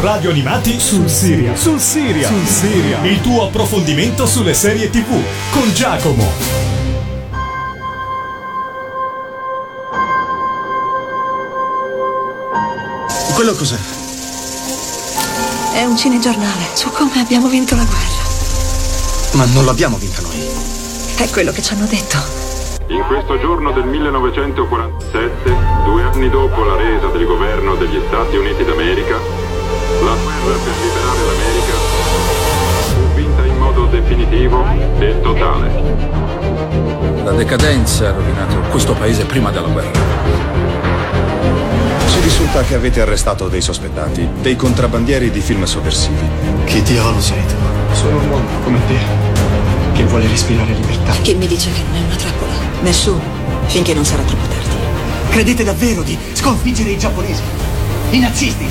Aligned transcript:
Radio 0.00 0.30
Animati 0.30 0.78
sul 0.78 1.08
Siria. 1.08 1.56
Sul 1.56 1.80
Siria. 1.80 2.28
Sul 2.28 2.46
Siria. 2.46 3.02
Il 3.02 3.20
tuo 3.20 3.48
approfondimento 3.48 4.26
sulle 4.26 4.54
serie 4.54 4.88
TV 4.90 5.10
con 5.50 5.72
Giacomo. 5.74 6.24
Quello 13.34 13.52
cos'è? 13.54 13.76
È 15.74 15.84
un 15.84 15.96
cinegiornale 15.96 16.66
su 16.74 16.90
come 16.90 17.18
abbiamo 17.18 17.48
vinto 17.48 17.74
la 17.74 17.84
guerra. 17.84 18.22
Ma 19.32 19.46
non 19.52 19.64
l'abbiamo 19.64 19.96
vinta 19.96 20.22
noi. 20.22 20.46
È 21.16 21.28
quello 21.30 21.50
che 21.50 21.60
ci 21.60 21.74
hanno 21.74 21.86
detto. 21.86 22.18
In 22.86 23.02
questo 23.08 23.36
giorno 23.40 23.72
del 23.72 23.84
1947, 23.84 25.56
due 25.84 26.02
anni 26.04 26.30
dopo 26.30 26.62
la 26.62 26.76
resa 26.76 27.08
del 27.08 27.26
governo 27.26 27.74
degli 27.74 28.00
Stati 28.06 28.36
Uniti 28.36 28.64
d'America, 28.64 29.47
la 30.02 30.14
guerra 30.14 30.58
per 30.62 30.74
liberare 30.82 31.20
l'America 31.26 31.74
fu 32.94 33.14
vinta 33.14 33.44
in 33.44 33.56
modo 33.56 33.86
definitivo 33.86 34.64
e 34.98 35.20
totale. 35.20 35.70
La 37.24 37.32
decadenza 37.32 38.08
ha 38.08 38.12
rovinato 38.12 38.56
questo 38.70 38.94
paese 38.94 39.24
prima 39.24 39.50
della 39.50 39.68
guerra. 39.68 39.90
Ci 42.08 42.20
risulta 42.20 42.62
che 42.62 42.74
avete 42.74 43.00
arrestato 43.00 43.48
dei 43.48 43.60
sospettati, 43.60 44.28
dei 44.40 44.56
contrabbandieri 44.56 45.30
di 45.30 45.40
film 45.40 45.64
sovversivi. 45.64 46.26
Chi 46.64 46.82
diavolo 46.82 47.20
sei 47.20 47.44
tu? 47.46 47.54
Sono 47.92 48.18
un 48.18 48.28
uomo 48.28 48.48
come 48.64 48.78
te, 48.86 48.98
che 49.92 50.04
vuole 50.04 50.26
respirare 50.28 50.72
libertà. 50.72 51.12
Chi 51.22 51.34
mi 51.34 51.46
dice 51.46 51.70
che 51.72 51.82
non 51.86 51.96
è 51.96 52.04
una 52.04 52.16
trappola? 52.16 52.52
Nessuno, 52.82 53.20
finché 53.66 53.94
non 53.94 54.04
sarà 54.04 54.22
troppo 54.22 54.46
tardi. 54.46 54.76
Credete 55.30 55.64
davvero 55.64 56.02
di 56.02 56.16
sconfiggere 56.32 56.90
i 56.90 56.98
giapponesi? 56.98 57.42
I 58.10 58.18
nazisti? 58.20 58.66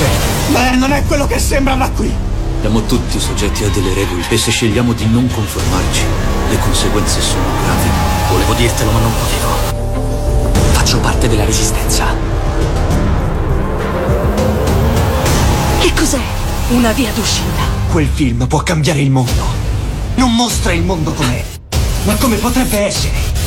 C'è. 0.00 0.08
Beh, 0.52 0.76
non 0.76 0.92
è 0.92 1.04
quello 1.04 1.26
che 1.26 1.38
sembra 1.38 1.74
da 1.74 1.90
qui. 1.90 2.10
Siamo 2.60 2.80
tutti 2.86 3.20
soggetti 3.20 3.64
a 3.64 3.68
delle 3.68 3.92
regole 3.92 4.22
e 4.30 4.38
se 4.38 4.50
scegliamo 4.50 4.94
di 4.94 5.04
non 5.06 5.28
conformarci, 5.30 6.02
le 6.48 6.58
conseguenze 6.58 7.20
sono 7.20 7.44
gravi. 7.62 7.90
Volevo 8.30 8.54
dirtelo, 8.54 8.90
ma 8.92 8.98
non 8.98 9.12
potevo. 9.12 10.72
Faccio 10.72 11.00
parte 11.00 11.28
della 11.28 11.44
resistenza. 11.44 12.06
Che 15.80 15.92
cos'è? 15.92 16.20
Una 16.70 16.92
via 16.92 17.10
d'uscita. 17.12 17.60
Quel 17.90 18.08
film 18.10 18.46
può 18.46 18.62
cambiare 18.62 19.00
il 19.00 19.10
mondo. 19.10 19.44
Non 20.14 20.34
mostra 20.34 20.72
il 20.72 20.82
mondo 20.82 21.12
com'è, 21.12 21.44
ma 22.04 22.14
come 22.14 22.36
potrebbe 22.36 22.78
essere. 22.86 23.39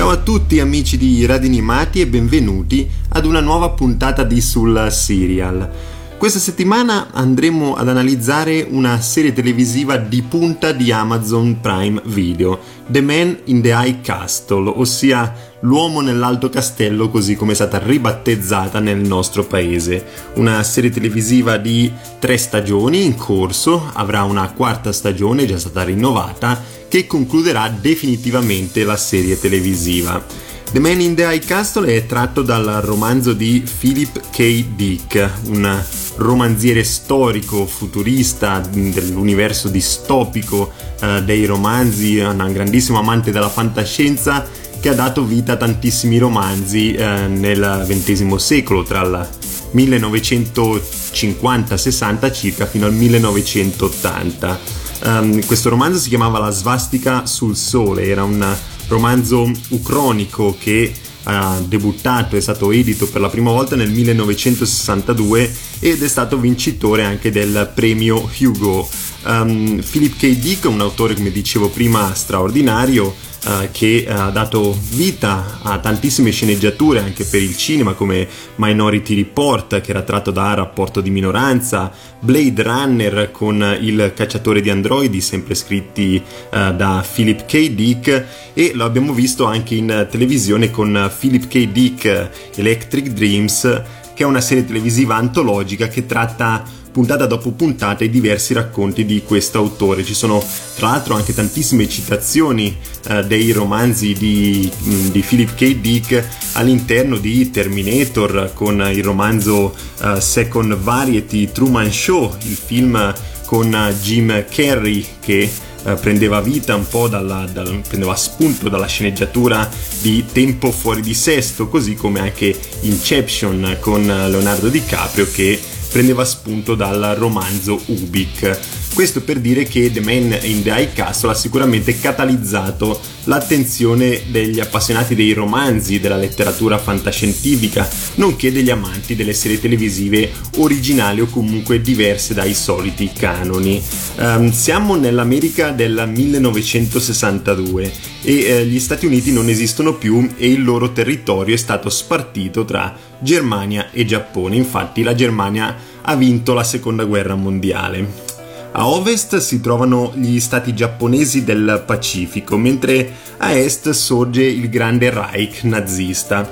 Ciao 0.00 0.08
a 0.08 0.16
tutti 0.16 0.60
amici 0.60 0.96
di 0.96 1.26
Radinimati 1.26 2.00
e 2.00 2.06
benvenuti 2.06 2.88
ad 3.10 3.26
una 3.26 3.40
nuova 3.40 3.68
puntata 3.72 4.24
di 4.24 4.40
Sul 4.40 4.88
Serial. 4.90 5.70
Questa 6.16 6.38
settimana 6.38 7.08
andremo 7.12 7.74
ad 7.74 7.86
analizzare 7.86 8.66
una 8.70 8.98
serie 9.02 9.34
televisiva 9.34 9.98
di 9.98 10.22
punta 10.22 10.72
di 10.72 10.90
Amazon 10.90 11.60
Prime 11.60 12.00
Video, 12.06 12.58
The 12.86 13.02
Man 13.02 13.40
in 13.44 13.60
the 13.60 13.74
High 13.74 14.00
Castle, 14.00 14.72
ossia 14.74 15.34
L'uomo 15.62 16.00
nell'alto 16.00 16.48
castello, 16.48 17.10
così 17.10 17.36
come 17.36 17.52
è 17.52 17.54
stata 17.54 17.78
ribattezzata 17.78 18.80
nel 18.80 18.96
nostro 18.96 19.44
paese. 19.44 20.02
Una 20.36 20.62
serie 20.62 20.88
televisiva 20.88 21.58
di 21.58 21.92
tre 22.18 22.38
stagioni 22.38 23.04
in 23.04 23.14
corso, 23.16 23.90
avrà 23.92 24.22
una 24.22 24.50
quarta 24.52 24.90
stagione 24.90 25.44
già 25.44 25.58
stata 25.58 25.82
rinnovata, 25.82 26.78
che 26.90 27.06
concluderà 27.06 27.68
definitivamente 27.68 28.82
la 28.82 28.96
serie 28.96 29.38
televisiva. 29.38 30.26
The 30.72 30.80
Man 30.80 31.00
in 31.00 31.14
the 31.14 31.22
High 31.22 31.44
Castle 31.44 31.94
è 31.94 32.04
tratto 32.04 32.42
dal 32.42 32.80
romanzo 32.82 33.32
di 33.32 33.64
Philip 33.78 34.20
K. 34.30 34.64
Dick, 34.74 35.30
un 35.46 35.80
romanziere 36.16 36.82
storico 36.82 37.64
futurista 37.64 38.58
dell'universo 38.58 39.68
distopico 39.68 40.72
eh, 41.00 41.22
dei 41.22 41.44
romanzi, 41.44 42.18
un 42.18 42.50
grandissimo 42.52 42.98
amante 42.98 43.30
della 43.30 43.48
fantascienza 43.48 44.44
che 44.80 44.88
ha 44.88 44.94
dato 44.94 45.24
vita 45.24 45.52
a 45.52 45.56
tantissimi 45.56 46.18
romanzi 46.18 46.92
eh, 46.92 47.28
nel 47.28 47.84
XX 47.86 48.34
secolo, 48.34 48.82
tra 48.82 49.02
il 49.02 49.28
1950-60 49.76 52.34
circa 52.34 52.66
fino 52.66 52.86
al 52.86 52.94
1980. 52.94 54.79
Um, 55.02 55.44
questo 55.46 55.70
romanzo 55.70 55.98
si 55.98 56.08
chiamava 56.08 56.38
La 56.38 56.50
svastica 56.50 57.24
sul 57.26 57.56
sole, 57.56 58.06
era 58.06 58.22
un 58.22 58.56
romanzo 58.88 59.50
ucronico 59.68 60.56
che 60.58 60.92
ha 61.24 61.60
debuttato, 61.66 62.36
è 62.36 62.40
stato 62.40 62.70
edito 62.70 63.06
per 63.08 63.20
la 63.20 63.28
prima 63.28 63.50
volta 63.50 63.76
nel 63.76 63.90
1962 63.90 65.52
ed 65.80 66.02
è 66.02 66.08
stato 66.08 66.38
vincitore 66.38 67.04
anche 67.04 67.30
del 67.30 67.70
premio 67.74 68.28
Hugo. 68.38 68.88
Um, 69.24 69.82
Philip 69.88 70.16
K. 70.16 70.38
Dick, 70.38 70.64
un 70.64 70.80
autore 70.80 71.14
come 71.14 71.30
dicevo 71.30 71.68
prima 71.68 72.14
straordinario, 72.14 73.14
uh, 73.46 73.68
che 73.70 74.06
ha 74.08 74.30
dato 74.30 74.76
vita 74.90 75.58
a 75.62 75.78
tantissime 75.78 76.30
sceneggiature 76.30 77.00
anche 77.00 77.24
per 77.24 77.42
il 77.42 77.56
cinema 77.56 77.94
come 77.94 78.28
Minority 78.56 79.14
Report 79.14 79.80
che 79.80 79.90
era 79.90 80.02
tratto 80.02 80.30
da 80.30 80.54
Rapporto 80.54 81.00
di 81.00 81.10
minoranza, 81.10 81.92
Blade 82.18 82.62
Runner 82.62 83.30
con 83.30 83.78
il 83.80 84.12
cacciatore 84.14 84.60
di 84.60 84.70
androidi 84.70 85.20
sempre 85.20 85.54
scritti 85.54 86.22
uh, 86.50 86.74
da 86.74 87.04
Philip 87.14 87.46
K. 87.46 87.70
Dick 87.70 88.26
e 88.52 88.72
lo 88.74 88.84
abbiamo 88.84 89.12
visto 89.12 89.44
anche 89.44 89.74
in 89.74 90.06
televisione 90.10 90.70
con 90.70 91.10
Philip 91.18 91.46
K. 91.46 91.66
Dick 91.68 92.30
Electric 92.54 93.08
Dreams 93.08 93.82
che 94.20 94.26
è 94.26 94.28
una 94.28 94.42
serie 94.42 94.66
televisiva 94.66 95.16
antologica 95.16 95.88
che 95.88 96.04
tratta 96.04 96.62
puntata 96.90 97.26
dopo 97.26 97.52
puntata 97.52 98.04
i 98.04 98.10
diversi 98.10 98.52
racconti 98.52 99.04
di 99.04 99.22
questo 99.22 99.58
autore. 99.58 100.04
Ci 100.04 100.14
sono 100.14 100.42
tra 100.76 100.88
l'altro 100.88 101.14
anche 101.14 101.34
tantissime 101.34 101.88
citazioni 101.88 102.76
eh, 103.08 103.24
dei 103.24 103.52
romanzi 103.52 104.12
di, 104.12 104.70
mm, 104.84 105.08
di, 105.08 105.20
Philip 105.20 105.54
K. 105.54 105.76
Dick 105.76 106.28
all'interno 106.54 107.16
di 107.16 107.50
Terminator 107.50 108.50
con 108.54 108.80
il 108.92 109.04
romanzo 109.04 109.74
eh, 110.02 110.20
Second 110.20 110.76
Variety 110.76 111.50
Truman 111.52 111.92
Show, 111.92 112.34
il 112.42 112.56
film 112.56 113.14
con 113.46 113.94
Jim 114.00 114.44
Carrey 114.48 115.04
che 115.18 115.50
eh, 115.82 115.94
prendeva 115.94 116.40
vita 116.40 116.74
un 116.74 116.86
po' 116.86 117.08
dalla, 117.08 117.48
dal, 117.52 117.82
prendeva 117.86 118.14
spunto 118.14 118.68
dalla 118.68 118.86
sceneggiatura 118.86 119.68
di 120.00 120.24
Tempo 120.30 120.70
fuori 120.70 121.00
di 121.00 121.14
sesto, 121.14 121.68
così 121.68 121.94
come 121.94 122.20
anche 122.20 122.56
Inception 122.82 123.78
con 123.80 124.04
Leonardo 124.04 124.68
DiCaprio 124.68 125.28
che 125.30 125.58
prendeva 125.90 126.24
spunto 126.24 126.74
dal 126.74 127.14
romanzo 127.18 127.80
Ubik. 127.86 128.79
Questo 129.00 129.22
per 129.22 129.40
dire 129.40 129.64
che 129.64 129.90
The 129.90 130.02
Man 130.02 130.38
in 130.42 130.62
the 130.62 130.68
High 130.68 130.92
Castle 130.92 131.30
ha 131.30 131.34
sicuramente 131.34 131.98
catalizzato 131.98 133.00
l'attenzione 133.24 134.24
degli 134.26 134.60
appassionati 134.60 135.14
dei 135.14 135.32
romanzi, 135.32 136.00
della 136.00 136.18
letteratura 136.18 136.76
fantascientifica, 136.76 137.88
nonché 138.16 138.52
degli 138.52 138.68
amanti 138.68 139.16
delle 139.16 139.32
serie 139.32 139.58
televisive 139.58 140.30
originali 140.58 141.22
o 141.22 141.28
comunque 141.28 141.80
diverse 141.80 142.34
dai 142.34 142.52
soliti 142.52 143.10
canoni. 143.10 143.82
Um, 144.16 144.52
siamo 144.52 144.96
nell'America 144.96 145.70
del 145.70 146.04
1962 146.06 147.92
e 148.20 148.38
eh, 148.42 148.66
gli 148.66 148.78
Stati 148.78 149.06
Uniti 149.06 149.32
non 149.32 149.48
esistono 149.48 149.94
più 149.94 150.28
e 150.36 150.50
il 150.50 150.62
loro 150.62 150.92
territorio 150.92 151.54
è 151.54 151.58
stato 151.58 151.88
spartito 151.88 152.66
tra 152.66 152.94
Germania 153.18 153.92
e 153.92 154.04
Giappone. 154.04 154.56
Infatti 154.56 155.02
la 155.02 155.14
Germania 155.14 155.74
ha 156.02 156.14
vinto 156.16 156.52
la 156.52 156.64
seconda 156.64 157.04
guerra 157.04 157.34
mondiale. 157.34 158.28
A 158.72 158.86
ovest 158.86 159.38
si 159.38 159.60
trovano 159.60 160.12
gli 160.14 160.38
stati 160.38 160.74
giapponesi 160.74 161.42
del 161.42 161.82
Pacifico, 161.84 162.56
mentre 162.56 163.12
a 163.38 163.52
est 163.52 163.90
sorge 163.90 164.44
il 164.44 164.68
grande 164.68 165.10
Reich 165.10 165.64
nazista. 165.64 166.48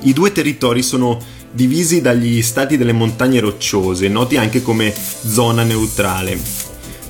I 0.00 0.12
due 0.12 0.32
territori 0.32 0.82
sono 0.82 1.18
divisi 1.50 2.02
dagli 2.02 2.42
stati 2.42 2.76
delle 2.76 2.92
montagne 2.92 3.40
rocciose, 3.40 4.08
noti 4.08 4.36
anche 4.36 4.60
come 4.62 4.92
zona 4.92 5.62
neutrale. 5.62 6.38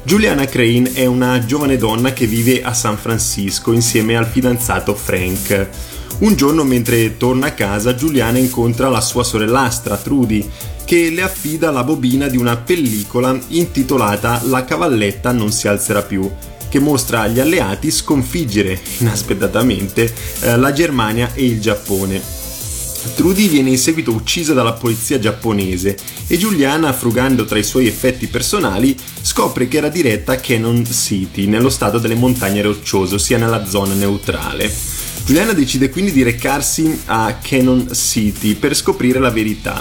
Juliana 0.05 0.47
Crane 0.47 0.93
è 0.93 1.07
una 1.07 1.45
giovane 1.45 1.77
donna 1.77 2.13
che 2.13 2.27
vive 2.27 2.63
a 2.63 2.73
San 2.73 2.97
Francisco 2.97 3.73
insieme 3.73 4.17
al 4.17 4.27
fidanzato 4.27 4.95
Frank. 4.95 5.69
Un 6.19 6.35
giorno 6.35 6.65
mentre 6.65 7.17
torna 7.17 7.47
a 7.47 7.53
casa 7.53 7.95
Giuliana 7.95 8.39
incontra 8.39 8.89
la 8.89 9.01
sua 9.01 9.25
sorellastra 9.25 9.97
Trudy 9.97 10.49
che 10.85 11.09
le 11.11 11.23
affida 11.23 11.71
la 11.71 11.85
bobina 11.85 12.27
di 12.27 12.37
una 12.37 12.57
pellicola 12.57 13.39
intitolata 13.49 14.43
La 14.47 14.65
cavalletta 14.65 15.33
non 15.33 15.53
si 15.53 15.69
alzerà 15.69 16.03
più, 16.03 16.29
che 16.69 16.81
mostra 16.81 17.21
agli 17.21 17.39
alleati 17.39 17.91
sconfiggere 17.91 18.79
inaspettatamente 18.99 20.13
eh, 20.41 20.57
la 20.57 20.73
Germania 20.73 21.33
e 21.33 21.45
il 21.45 21.61
Giappone. 21.61 22.21
Trudy 23.15 23.49
viene 23.49 23.71
in 23.71 23.79
seguito 23.79 24.11
uccisa 24.13 24.53
dalla 24.53 24.73
polizia 24.73 25.19
giapponese 25.19 25.97
e 26.27 26.37
Giuliana, 26.37 26.93
frugando 26.93 27.45
tra 27.45 27.59
i 27.59 27.65
suoi 27.65 27.87
effetti 27.87 28.27
personali, 28.27 28.97
scopre 29.23 29.69
che 29.69 29.79
era 29.79 29.89
diretta 29.89 30.33
a 30.33 30.37
Cannon 30.37 30.85
City, 30.85 31.47
nello 31.47 31.71
stato 31.71 31.99
delle 31.99 32.15
montagne 32.15 32.63
rocciose, 32.63 33.15
ossia 33.15 33.39
nella 33.39 33.65
zona 33.65 33.95
neutrale. 33.95 34.71
Juliana 35.31 35.53
decide 35.53 35.91
quindi 35.91 36.11
di 36.11 36.25
recarsi 36.25 37.03
a 37.05 37.39
Cannon 37.41 37.95
City 37.95 38.57
per 38.57 38.75
scoprire 38.75 39.21
la 39.21 39.31
verità. 39.31 39.81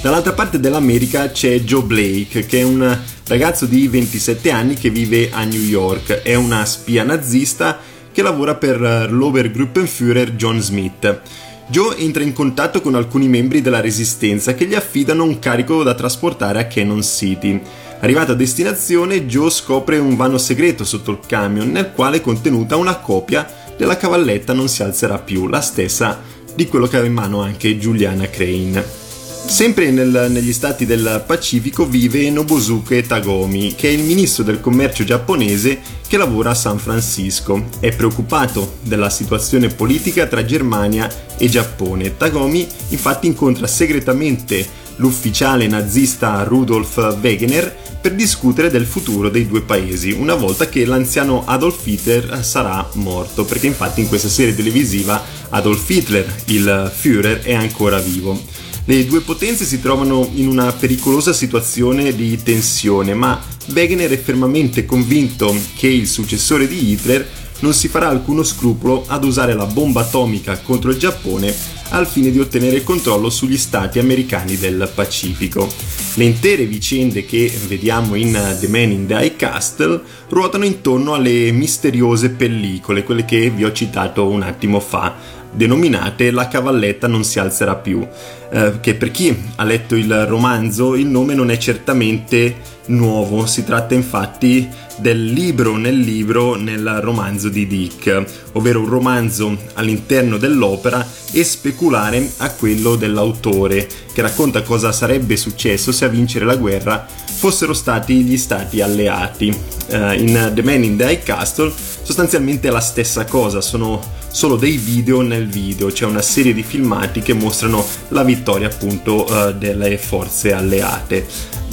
Dall'altra 0.00 0.32
parte 0.32 0.58
dell'America 0.58 1.30
c'è 1.30 1.60
Joe 1.60 1.82
Blake, 1.82 2.46
che 2.46 2.60
è 2.60 2.62
un 2.62 2.98
ragazzo 3.26 3.66
di 3.66 3.88
27 3.88 4.50
anni 4.50 4.72
che 4.72 4.88
vive 4.88 5.28
a 5.30 5.44
New 5.44 5.60
York. 5.60 6.22
È 6.22 6.34
una 6.34 6.64
spia 6.64 7.02
nazista 7.02 7.78
che 8.10 8.22
lavora 8.22 8.54
per 8.54 9.10
l'Obergruppenführer 9.10 10.30
John 10.30 10.62
Smith. 10.62 11.20
Joe 11.66 11.98
entra 11.98 12.22
in 12.22 12.32
contatto 12.32 12.80
con 12.80 12.94
alcuni 12.94 13.28
membri 13.28 13.60
della 13.60 13.82
Resistenza 13.82 14.54
che 14.54 14.64
gli 14.64 14.74
affidano 14.74 15.24
un 15.24 15.38
carico 15.38 15.82
da 15.82 15.92
trasportare 15.92 16.58
a 16.58 16.66
Cannon 16.68 17.02
City. 17.02 17.60
Arrivato 18.00 18.32
a 18.32 18.34
destinazione, 18.34 19.26
Joe 19.26 19.50
scopre 19.50 19.98
un 19.98 20.16
vano 20.16 20.38
segreto 20.38 20.84
sotto 20.84 21.10
il 21.10 21.18
camion 21.26 21.70
nel 21.70 21.92
quale 21.92 22.16
è 22.16 22.20
contenuta 22.22 22.76
una 22.76 22.96
copia 22.96 23.64
della 23.76 23.96
cavalletta 23.96 24.52
Non 24.52 24.68
si 24.68 24.82
alzerà 24.82 25.18
più, 25.18 25.46
la 25.46 25.60
stessa 25.60 26.20
di 26.54 26.66
quello 26.66 26.86
che 26.86 26.96
aveva 26.96 27.08
in 27.08 27.14
mano 27.14 27.42
anche 27.42 27.76
Juliana 27.76 28.28
Crane. 28.28 29.04
Sempre 29.46 29.92
nel, 29.92 30.26
negli 30.28 30.52
stati 30.52 30.86
del 30.86 31.22
Pacifico 31.24 31.86
vive 31.86 32.28
Nobusuke 32.30 33.06
Tagomi, 33.06 33.76
che 33.76 33.88
è 33.88 33.92
il 33.92 34.02
ministro 34.02 34.42
del 34.42 34.60
commercio 34.60 35.04
giapponese 35.04 35.78
che 36.08 36.16
lavora 36.16 36.50
a 36.50 36.54
San 36.54 36.78
Francisco. 36.78 37.66
È 37.78 37.94
preoccupato 37.94 38.78
della 38.82 39.08
situazione 39.08 39.68
politica 39.68 40.26
tra 40.26 40.44
Germania 40.44 41.08
e 41.36 41.48
Giappone. 41.48 42.16
Tagomi 42.16 42.66
infatti 42.88 43.28
incontra 43.28 43.68
segretamente 43.68 44.66
l'ufficiale 44.96 45.66
nazista 45.66 46.42
Rudolf 46.44 47.18
Wegener 47.20 47.74
per 48.00 48.14
discutere 48.14 48.70
del 48.70 48.86
futuro 48.86 49.28
dei 49.28 49.46
due 49.46 49.62
paesi, 49.62 50.12
una 50.12 50.34
volta 50.34 50.68
che 50.68 50.84
l'anziano 50.84 51.44
Adolf 51.44 51.84
Hitler 51.86 52.44
sarà 52.44 52.88
morto, 52.94 53.44
perché 53.44 53.66
infatti 53.66 54.00
in 54.00 54.08
questa 54.08 54.28
serie 54.28 54.54
televisiva 54.54 55.22
Adolf 55.50 55.88
Hitler, 55.88 56.42
il 56.46 56.92
Führer, 56.94 57.42
è 57.42 57.54
ancora 57.54 57.98
vivo. 57.98 58.40
Le 58.84 59.04
due 59.04 59.20
potenze 59.20 59.64
si 59.64 59.80
trovano 59.80 60.30
in 60.34 60.46
una 60.46 60.70
pericolosa 60.72 61.32
situazione 61.32 62.14
di 62.14 62.40
tensione, 62.40 63.14
ma 63.14 63.42
Wegener 63.74 64.10
è 64.10 64.20
fermamente 64.20 64.86
convinto 64.86 65.52
che 65.74 65.88
il 65.88 66.06
successore 66.06 66.68
di 66.68 66.92
Hitler 66.92 67.28
non 67.60 67.72
si 67.72 67.88
farà 67.88 68.08
alcuno 68.08 68.42
scrupolo 68.42 69.04
ad 69.06 69.24
usare 69.24 69.54
la 69.54 69.66
bomba 69.66 70.02
atomica 70.02 70.58
contro 70.58 70.90
il 70.90 70.98
Giappone 70.98 71.54
al 71.90 72.06
fine 72.06 72.30
di 72.30 72.40
ottenere 72.40 72.76
il 72.76 72.84
controllo 72.84 73.30
sugli 73.30 73.56
stati 73.56 73.98
americani 73.98 74.56
del 74.56 74.90
Pacifico. 74.92 75.68
Le 76.14 76.24
intere 76.24 76.64
vicende 76.64 77.24
che 77.24 77.52
vediamo 77.66 78.14
in 78.14 78.32
The 78.58 78.68
Man 78.68 78.90
in 78.90 79.06
the 79.06 79.14
High 79.14 79.36
Castle 79.36 80.00
ruotano 80.28 80.64
intorno 80.64 81.14
alle 81.14 81.52
misteriose 81.52 82.30
pellicole, 82.30 83.04
quelle 83.04 83.24
che 83.24 83.50
vi 83.50 83.64
ho 83.64 83.72
citato 83.72 84.26
un 84.26 84.42
attimo 84.42 84.80
fa, 84.80 85.14
denominate 85.56 86.30
La 86.30 86.48
cavalletta 86.48 87.08
non 87.08 87.24
si 87.24 87.38
alzerà 87.38 87.74
più, 87.74 88.06
eh, 88.50 88.74
che 88.80 88.94
per 88.94 89.10
chi 89.10 89.36
ha 89.56 89.64
letto 89.64 89.96
il 89.96 90.26
romanzo 90.26 90.94
il 90.94 91.06
nome 91.06 91.34
non 91.34 91.50
è 91.50 91.56
certamente 91.56 92.74
nuovo, 92.86 93.46
si 93.46 93.64
tratta 93.64 93.94
infatti 93.94 94.68
del 94.98 95.24
libro 95.24 95.76
nel 95.76 95.98
libro 95.98 96.54
nel 96.54 96.98
romanzo 97.00 97.48
di 97.48 97.66
Dick, 97.66 98.24
ovvero 98.52 98.80
un 98.80 98.88
romanzo 98.88 99.56
all'interno 99.74 100.36
dell'opera 100.36 101.06
e 101.32 101.42
speculare 101.42 102.30
a 102.38 102.50
quello 102.50 102.96
dell'autore, 102.96 103.88
che 104.12 104.22
racconta 104.22 104.62
cosa 104.62 104.92
sarebbe 104.92 105.36
successo 105.36 105.90
se 105.92 106.04
a 106.04 106.08
vincere 106.08 106.44
la 106.44 106.56
guerra 106.56 107.06
fossero 107.36 107.74
stati 107.74 108.22
gli 108.22 108.38
stati 108.38 108.80
alleati. 108.80 109.54
Uh, 109.88 110.12
in 110.12 110.50
The 110.54 110.62
Man 110.62 110.82
in 110.82 110.96
the 110.96 111.04
High 111.04 111.22
Castle 111.22 111.72
sostanzialmente 112.06 112.68
è 112.68 112.70
la 112.70 112.78
stessa 112.78 113.24
cosa, 113.24 113.60
sono 113.60 114.00
solo 114.28 114.54
dei 114.54 114.76
video 114.76 115.22
nel 115.22 115.48
video, 115.48 115.88
c'è 115.88 116.04
una 116.04 116.22
serie 116.22 116.54
di 116.54 116.62
filmati 116.62 117.20
che 117.20 117.32
mostrano 117.32 117.84
la 118.10 118.22
vittoria 118.22 118.68
appunto 118.68 119.24
uh, 119.24 119.52
delle 119.52 119.98
forze 119.98 120.52
alleate. 120.52 121.26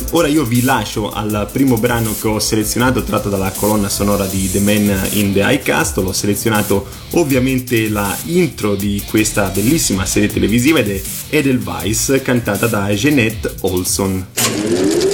Ora 0.09 0.27
io 0.27 0.43
vi 0.43 0.63
lascio 0.63 1.11
al 1.11 1.47
primo 1.51 1.77
brano 1.77 2.15
che 2.19 2.27
ho 2.27 2.39
selezionato 2.39 3.03
tratto 3.03 3.29
dalla 3.29 3.51
colonna 3.51 3.89
sonora 3.89 4.25
di 4.25 4.49
The 4.49 4.59
Man 4.59 5.07
in 5.11 5.33
the 5.33 5.41
High 5.41 5.61
Castle, 5.61 6.07
ho 6.07 6.13
selezionato 6.13 6.87
ovviamente 7.11 7.87
la 7.89 8.17
intro 8.23 8.73
di 8.73 9.03
questa 9.07 9.49
bellissima 9.49 10.03
serie 10.07 10.29
televisiva 10.29 10.79
ed 10.79 10.89
è 10.89 11.01
Edelweiss 11.29 12.21
cantata 12.23 12.65
da 12.65 12.89
Jeanette 12.89 13.53
Olson. 13.61 15.12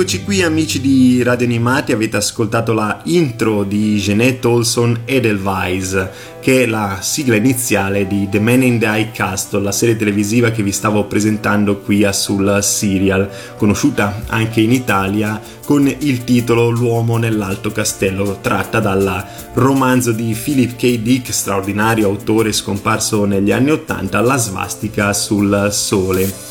Rieccoci 0.00 0.24
qui 0.24 0.42
amici 0.42 0.80
di 0.80 1.22
Radio 1.22 1.44
Animati, 1.44 1.92
avete 1.92 2.16
ascoltato 2.16 2.72
la 2.72 3.02
intro 3.04 3.64
di 3.64 3.98
Jeanette 3.98 4.46
Olson 4.46 5.02
Edelweiss, 5.04 6.08
che 6.40 6.62
è 6.62 6.66
la 6.66 7.00
sigla 7.02 7.36
iniziale 7.36 8.06
di 8.06 8.26
The 8.30 8.40
Man 8.40 8.62
in 8.62 8.78
the 8.78 8.86
High 8.86 9.12
Castle, 9.12 9.60
la 9.60 9.72
serie 9.72 9.98
televisiva 9.98 10.52
che 10.52 10.62
vi 10.62 10.72
stavo 10.72 11.04
presentando 11.04 11.80
qui 11.80 12.02
a 12.04 12.12
Sul 12.12 12.60
Serial, 12.62 13.28
conosciuta 13.58 14.22
anche 14.28 14.62
in 14.62 14.72
Italia 14.72 15.38
con 15.66 15.86
il 15.86 16.24
titolo 16.24 16.70
L'uomo 16.70 17.18
nell'alto 17.18 17.70
castello, 17.70 18.38
tratta 18.40 18.80
dal 18.80 19.22
romanzo 19.52 20.12
di 20.12 20.34
Philip 20.34 20.76
K. 20.76 20.96
Dick, 21.00 21.30
straordinario 21.30 22.06
autore 22.06 22.52
scomparso 22.52 23.26
negli 23.26 23.52
anni 23.52 23.70
Ottanta, 23.70 24.22
La 24.22 24.38
svastica 24.38 25.12
sul 25.12 25.68
sole. 25.70 26.49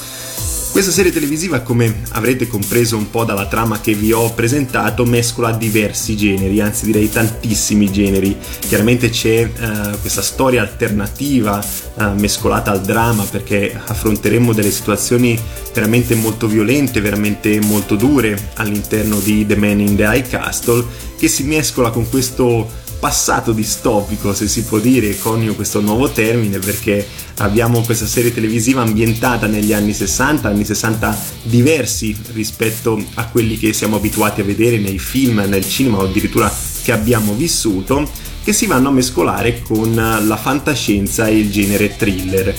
Questa 0.79 0.95
serie 0.95 1.11
televisiva, 1.11 1.59
come 1.59 2.03
avrete 2.11 2.47
compreso 2.47 2.95
un 2.95 3.09
po' 3.09 3.25
dalla 3.25 3.47
trama 3.47 3.81
che 3.81 3.93
vi 3.95 4.13
ho 4.13 4.31
presentato, 4.31 5.03
mescola 5.03 5.51
diversi 5.51 6.15
generi, 6.15 6.61
anzi 6.61 6.85
direi 6.85 7.09
tantissimi 7.09 7.91
generi. 7.91 8.37
Chiaramente 8.65 9.09
c'è 9.09 9.43
uh, 9.43 9.99
questa 9.99 10.21
storia 10.21 10.61
alternativa 10.61 11.61
uh, 11.95 12.13
mescolata 12.17 12.71
al 12.71 12.79
dramma 12.79 13.25
perché 13.25 13.77
affronteremo 13.77 14.53
delle 14.53 14.71
situazioni 14.71 15.37
veramente 15.73 16.15
molto 16.15 16.47
violente, 16.47 17.01
veramente 17.01 17.59
molto 17.59 17.97
dure 17.97 18.51
all'interno 18.53 19.19
di 19.19 19.45
The 19.45 19.57
Man 19.57 19.81
in 19.81 19.97
the 19.97 20.03
High 20.03 20.29
Castle 20.29 20.85
che 21.17 21.27
si 21.27 21.43
mescola 21.43 21.89
con 21.89 22.07
questo 22.07 22.87
passato 22.99 23.53
distopico, 23.53 24.33
se 24.33 24.47
si 24.47 24.63
può 24.63 24.77
dire, 24.79 25.17
conio 25.17 25.55
questo 25.55 25.79
nuovo 25.79 26.09
termine, 26.09 26.59
perché 26.59 27.07
abbiamo 27.37 27.81
questa 27.81 28.05
serie 28.05 28.33
televisiva 28.33 28.81
ambientata 28.81 29.47
negli 29.47 29.73
anni 29.73 29.93
60, 29.93 30.49
anni 30.49 30.65
60 30.65 31.17
diversi 31.43 32.15
rispetto 32.33 33.01
a 33.15 33.27
quelli 33.27 33.57
che 33.57 33.73
siamo 33.73 33.95
abituati 33.95 34.41
a 34.41 34.43
vedere 34.43 34.77
nei 34.77 34.99
film, 34.99 35.43
nel 35.47 35.67
cinema 35.67 35.99
o 35.99 36.03
addirittura 36.03 36.53
che 36.83 36.91
abbiamo 36.91 37.33
vissuto, 37.33 38.07
che 38.43 38.53
si 38.53 38.65
vanno 38.65 38.89
a 38.89 38.91
mescolare 38.91 39.61
con 39.61 39.93
la 39.95 40.37
fantascienza 40.37 41.27
e 41.27 41.37
il 41.37 41.51
genere 41.51 41.95
thriller. 41.95 42.55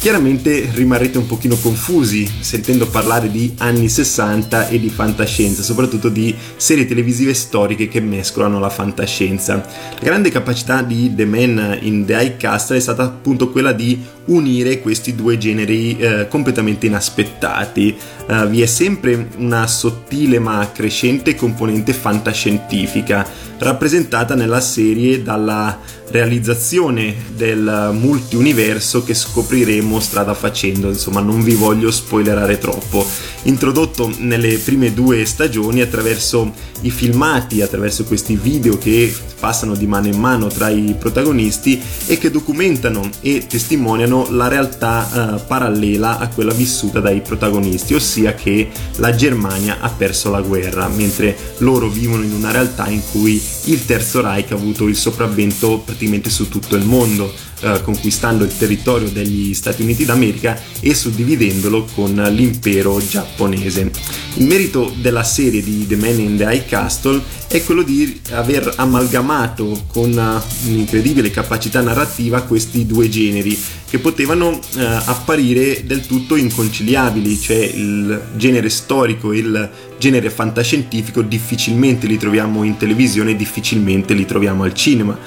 Chiaramente 0.00 0.70
rimarrete 0.74 1.18
un 1.18 1.26
pochino 1.26 1.56
confusi 1.56 2.24
sentendo 2.38 2.86
parlare 2.86 3.28
di 3.32 3.54
anni 3.58 3.88
60 3.88 4.68
e 4.68 4.78
di 4.78 4.90
fantascienza, 4.90 5.64
soprattutto 5.64 6.08
di 6.08 6.32
serie 6.56 6.86
televisive 6.86 7.34
storiche 7.34 7.88
che 7.88 8.00
mescolano 8.00 8.60
la 8.60 8.70
fantascienza. 8.70 9.54
La 9.56 10.00
grande 10.00 10.30
capacità 10.30 10.82
di 10.82 11.12
The 11.16 11.24
Man 11.24 11.78
in 11.80 12.04
The 12.06 12.14
High 12.14 12.36
Castle 12.36 12.76
è 12.76 12.80
stata 12.80 13.02
appunto 13.02 13.50
quella 13.50 13.72
di 13.72 14.00
unire 14.26 14.80
questi 14.80 15.16
due 15.16 15.36
generi 15.36 15.98
eh, 15.98 16.28
completamente 16.28 16.86
inaspettati. 16.86 17.96
Uh, 18.28 18.46
vi 18.46 18.60
è 18.60 18.66
sempre 18.66 19.28
una 19.38 19.66
sottile 19.66 20.38
ma 20.38 20.70
crescente 20.70 21.34
componente 21.34 21.94
fantascientifica, 21.94 23.26
rappresentata 23.58 24.34
nella 24.34 24.60
serie 24.60 25.22
dalla 25.22 25.78
realizzazione 26.10 27.14
del 27.34 27.90
multiuniverso 27.92 29.02
che 29.02 29.14
scopriremo 29.14 29.98
strada 30.00 30.34
facendo, 30.34 30.88
insomma 30.88 31.20
non 31.20 31.42
vi 31.42 31.54
voglio 31.54 31.90
spoilerare 31.90 32.58
troppo. 32.58 33.06
Introdotto 33.42 34.12
nelle 34.18 34.56
prime 34.58 34.92
due 34.92 35.24
stagioni 35.24 35.80
attraverso 35.80 36.52
i 36.82 36.90
filmati, 36.90 37.62
attraverso 37.62 38.04
questi 38.04 38.36
video 38.36 38.78
che 38.78 39.12
passano 39.38 39.74
di 39.74 39.86
mano 39.86 40.06
in 40.06 40.18
mano 40.18 40.48
tra 40.48 40.68
i 40.68 40.94
protagonisti 40.98 41.80
e 42.06 42.18
che 42.18 42.30
documentano 42.30 43.08
e 43.20 43.46
testimoniano 43.46 44.28
la 44.30 44.48
realtà 44.48 45.36
eh, 45.36 45.40
parallela 45.46 46.18
a 46.18 46.28
quella 46.28 46.52
vissuta 46.52 47.00
dai 47.00 47.20
protagonisti, 47.20 47.94
ossia 47.94 48.17
che 48.34 48.68
la 48.96 49.14
Germania 49.14 49.78
ha 49.80 49.88
perso 49.88 50.30
la 50.30 50.40
guerra, 50.40 50.88
mentre 50.88 51.36
loro 51.58 51.88
vivono 51.88 52.22
in 52.22 52.32
una 52.32 52.50
realtà 52.50 52.88
in 52.88 53.02
cui 53.10 53.42
il 53.64 53.84
Terzo 53.84 54.20
Reich 54.20 54.52
ha 54.52 54.54
avuto 54.54 54.86
il 54.86 54.96
sopravvento 54.96 55.78
praticamente 55.78 56.30
su 56.30 56.48
tutto 56.48 56.76
il 56.76 56.84
mondo 56.84 57.32
eh, 57.60 57.82
conquistando 57.82 58.44
il 58.44 58.56
territorio 58.56 59.08
degli 59.08 59.54
Stati 59.54 59.82
Uniti 59.82 60.04
d'America 60.04 60.60
e 60.80 60.94
suddividendolo 60.94 61.88
con 61.94 62.14
l'impero 62.30 63.00
giapponese. 63.04 63.90
Il 64.34 64.46
merito 64.46 64.92
della 64.96 65.24
serie 65.24 65.62
di 65.62 65.86
The 65.86 65.96
Man 65.96 66.20
in 66.20 66.36
the 66.36 66.44
High 66.44 66.66
Castle 66.66 67.20
è 67.48 67.64
quello 67.64 67.82
di 67.82 68.20
aver 68.30 68.74
amalgamato 68.76 69.84
con 69.88 70.42
un'incredibile 70.66 71.30
capacità 71.30 71.80
narrativa 71.80 72.42
questi 72.42 72.86
due 72.86 73.08
generi 73.08 73.58
che 73.90 73.98
potevano 73.98 74.60
eh, 74.76 74.84
apparire 74.84 75.84
del 75.86 76.06
tutto 76.06 76.36
inconciliabili, 76.36 77.40
cioè 77.40 77.56
il 77.56 78.20
genere 78.36 78.68
storico 78.68 79.32
e 79.32 79.38
il 79.38 79.70
genere 79.98 80.30
fantascientifico 80.30 81.22
difficilmente 81.22 82.06
li 82.06 82.18
troviamo 82.18 82.62
in 82.62 82.76
televisione, 82.76 83.34
difficilmente 83.34 84.14
li 84.14 84.26
troviamo 84.26 84.62
al 84.62 84.74
cinema 84.74 85.18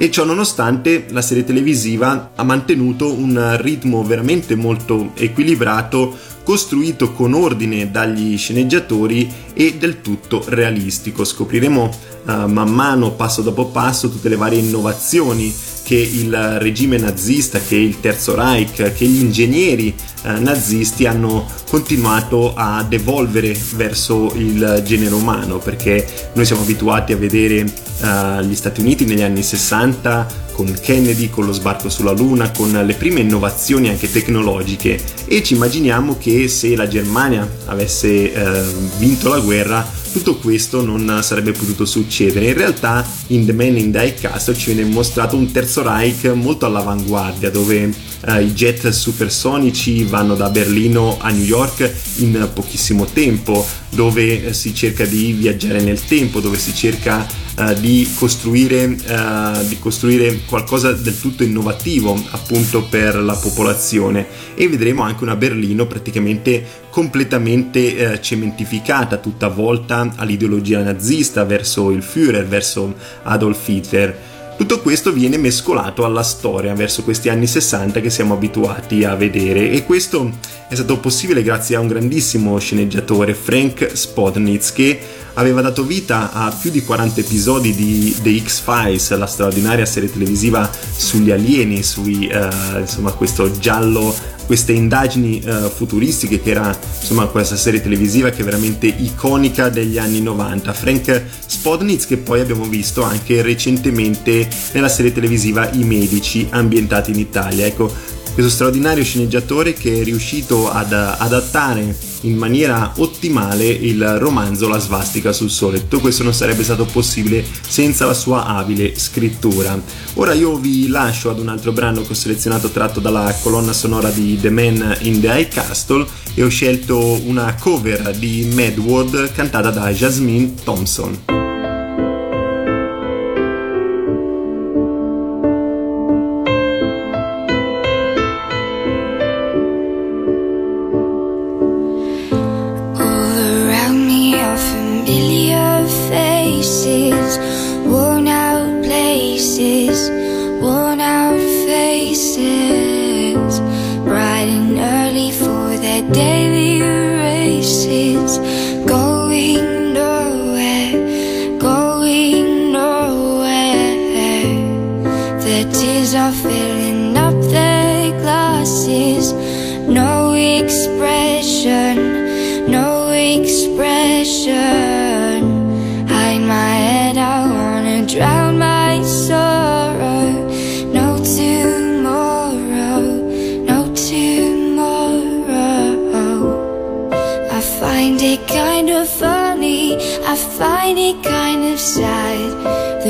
e 0.00 0.12
ciò 0.12 0.24
nonostante 0.24 1.06
la 1.10 1.22
serie 1.22 1.42
televisiva 1.42 2.30
ha 2.36 2.44
mantenuto 2.44 3.12
un 3.12 3.56
ritmo 3.60 4.04
veramente 4.04 4.54
molto 4.54 5.10
equilibrato 5.14 6.16
costruito 6.44 7.10
con 7.12 7.34
ordine 7.34 7.90
dagli 7.90 8.38
sceneggiatori 8.38 9.28
e 9.52 9.74
del 9.76 10.00
tutto 10.00 10.44
realistico. 10.46 11.24
Scopriremo 11.24 11.90
uh, 12.26 12.46
man 12.46 12.70
mano, 12.70 13.10
passo 13.10 13.42
dopo 13.42 13.66
passo, 13.66 14.08
tutte 14.08 14.28
le 14.28 14.36
varie 14.36 14.60
innovazioni 14.60 15.52
che 15.88 15.94
il 15.94 16.58
regime 16.58 16.98
nazista, 16.98 17.58
che 17.58 17.76
il 17.76 17.98
Terzo 17.98 18.34
Reich, 18.34 18.92
che 18.92 19.06
gli 19.06 19.22
ingegneri 19.22 19.94
eh, 20.22 20.32
nazisti 20.32 21.06
hanno 21.06 21.46
continuato 21.66 22.52
ad 22.54 22.92
evolvere 22.92 23.56
verso 23.74 24.30
il 24.34 24.82
genere 24.84 25.14
umano, 25.14 25.56
perché 25.56 26.06
noi 26.34 26.44
siamo 26.44 26.60
abituati 26.60 27.14
a 27.14 27.16
vedere 27.16 27.60
eh, 27.64 28.44
gli 28.44 28.54
Stati 28.54 28.80
Uniti 28.82 29.06
negli 29.06 29.22
anni 29.22 29.42
60 29.42 30.46
con 30.52 30.70
Kennedy, 30.78 31.30
con 31.30 31.46
lo 31.46 31.52
sbarco 31.52 31.88
sulla 31.88 32.12
Luna, 32.12 32.50
con 32.50 32.70
le 32.70 32.92
prime 32.92 33.20
innovazioni 33.20 33.88
anche 33.88 34.10
tecnologiche. 34.10 35.00
E 35.24 35.42
ci 35.42 35.54
immaginiamo 35.54 36.18
che 36.18 36.48
se 36.48 36.76
la 36.76 36.86
Germania 36.86 37.48
avesse 37.64 38.30
eh, 38.30 38.62
vinto 38.98 39.30
la 39.30 39.38
guerra 39.38 39.90
tutto 40.10 40.36
questo 40.36 40.84
non 40.84 41.20
sarebbe 41.22 41.52
potuto 41.52 41.84
succedere. 41.84 42.46
In 42.48 42.54
realtà 42.54 43.06
in 43.28 43.46
The 43.46 43.52
Man 43.52 43.76
in 43.76 43.90
Die 43.90 44.14
Castle 44.14 44.54
ci 44.54 44.72
viene 44.72 44.88
mostrato 44.88 45.36
un 45.36 45.50
terzo 45.50 45.82
Reich 45.82 46.26
molto 46.32 46.66
all'avanguardia 46.66 47.50
dove 47.50 47.92
eh, 48.26 48.42
i 48.42 48.52
jet 48.52 48.88
supersonici 48.88 50.04
vanno 50.04 50.34
da 50.34 50.50
Berlino 50.50 51.18
a 51.20 51.30
New 51.30 51.44
York 51.44 51.90
in 52.16 52.50
pochissimo 52.52 53.04
tempo, 53.04 53.66
dove 53.90 54.46
eh, 54.46 54.52
si 54.52 54.74
cerca 54.74 55.04
di 55.04 55.32
viaggiare 55.32 55.80
nel 55.80 56.04
tempo, 56.04 56.40
dove 56.40 56.58
si 56.58 56.74
cerca 56.74 57.26
eh, 57.58 57.74
di, 57.80 58.08
costruire, 58.14 58.84
eh, 58.84 59.66
di 59.66 59.78
costruire 59.80 60.40
qualcosa 60.46 60.92
del 60.92 61.18
tutto 61.20 61.42
innovativo 61.42 62.16
appunto 62.30 62.84
per 62.84 63.16
la 63.16 63.34
popolazione 63.34 64.26
e 64.54 64.68
vedremo 64.68 65.02
anche 65.02 65.24
una 65.24 65.34
Berlino 65.34 65.86
praticamente 65.86 66.86
completamente 66.88 67.96
eh, 67.96 68.20
cementificata 68.20 69.16
tutta 69.16 69.48
volta 69.48 70.12
all'ideologia 70.16 70.82
nazista 70.82 71.44
verso 71.44 71.90
il 71.90 72.02
Führer, 72.02 72.46
verso 72.46 72.94
Adolf 73.24 73.66
Hitler. 73.66 74.27
Tutto 74.58 74.80
questo 74.80 75.12
viene 75.12 75.36
mescolato 75.36 76.04
alla 76.04 76.24
storia 76.24 76.74
verso 76.74 77.04
questi 77.04 77.28
anni 77.28 77.46
60 77.46 78.00
che 78.00 78.10
siamo 78.10 78.34
abituati 78.34 79.04
a 79.04 79.14
vedere 79.14 79.70
e 79.70 79.84
questo 79.84 80.32
è 80.68 80.74
stato 80.74 80.98
possibile 80.98 81.44
grazie 81.44 81.76
a 81.76 81.80
un 81.80 81.86
grandissimo 81.86 82.58
sceneggiatore, 82.58 83.34
Frank 83.34 83.96
Spodnitz, 83.96 84.72
che 84.72 84.98
aveva 85.34 85.60
dato 85.60 85.84
vita 85.84 86.32
a 86.32 86.50
più 86.50 86.72
di 86.72 86.82
40 86.82 87.20
episodi 87.20 87.72
di 87.72 88.12
The 88.20 88.42
X-Files, 88.42 89.16
la 89.16 89.26
straordinaria 89.26 89.86
serie 89.86 90.10
televisiva 90.10 90.68
sugli 90.96 91.30
alieni, 91.30 91.84
sui, 91.84 92.28
uh, 92.28 92.80
insomma, 92.80 93.12
questo 93.12 93.56
giallo 93.60 94.12
queste 94.48 94.72
indagini 94.72 95.42
uh, 95.44 95.68
futuristiche 95.68 96.40
che 96.40 96.52
era 96.52 96.74
insomma 97.00 97.26
questa 97.26 97.54
serie 97.54 97.82
televisiva 97.82 98.30
che 98.30 98.40
è 98.40 98.44
veramente 98.44 98.86
iconica 98.86 99.68
degli 99.68 99.98
anni 99.98 100.22
90 100.22 100.72
Frank 100.72 101.22
Spodnitz 101.44 102.06
che 102.06 102.16
poi 102.16 102.40
abbiamo 102.40 102.64
visto 102.64 103.02
anche 103.02 103.42
recentemente 103.42 104.48
nella 104.72 104.88
serie 104.88 105.12
televisiva 105.12 105.68
I 105.72 105.84
Medici 105.84 106.46
ambientati 106.48 107.10
in 107.10 107.18
Italia. 107.18 107.66
Ecco 107.66 107.92
questo 108.32 108.50
straordinario 108.50 109.04
sceneggiatore 109.04 109.74
che 109.74 110.00
è 110.00 110.02
riuscito 110.02 110.70
ad 110.70 110.94
adattare 110.94 111.94
in 112.22 112.36
maniera 112.36 112.92
ottimale 112.96 113.66
il 113.66 114.18
romanzo 114.18 114.68
La 114.68 114.78
svastica 114.78 115.32
sul 115.32 115.50
sole. 115.50 115.78
Tutto 115.80 116.00
questo 116.00 116.22
non 116.22 116.34
sarebbe 116.34 116.64
stato 116.64 116.84
possibile 116.84 117.44
senza 117.66 118.06
la 118.06 118.14
sua 118.14 118.46
abile 118.46 118.98
scrittura. 118.98 119.80
Ora 120.14 120.32
io 120.32 120.56
vi 120.56 120.88
lascio 120.88 121.30
ad 121.30 121.38
un 121.38 121.48
altro 121.48 121.72
brano 121.72 122.02
che 122.02 122.12
ho 122.12 122.14
selezionato 122.14 122.70
tratto 122.70 123.00
dalla 123.00 123.34
colonna 123.42 123.72
sonora 123.72 124.10
di 124.10 124.38
The 124.40 124.50
Man 124.50 124.96
in 125.00 125.20
the 125.20 125.28
High 125.28 125.48
Castle 125.48 126.06
e 126.34 126.42
ho 126.42 126.48
scelto 126.48 127.20
una 127.24 127.54
cover 127.54 128.14
di 128.16 128.48
Mad 128.52 128.78
World 128.78 129.32
cantata 129.32 129.70
da 129.70 129.90
Jasmine 129.92 130.54
Thompson. 130.64 131.37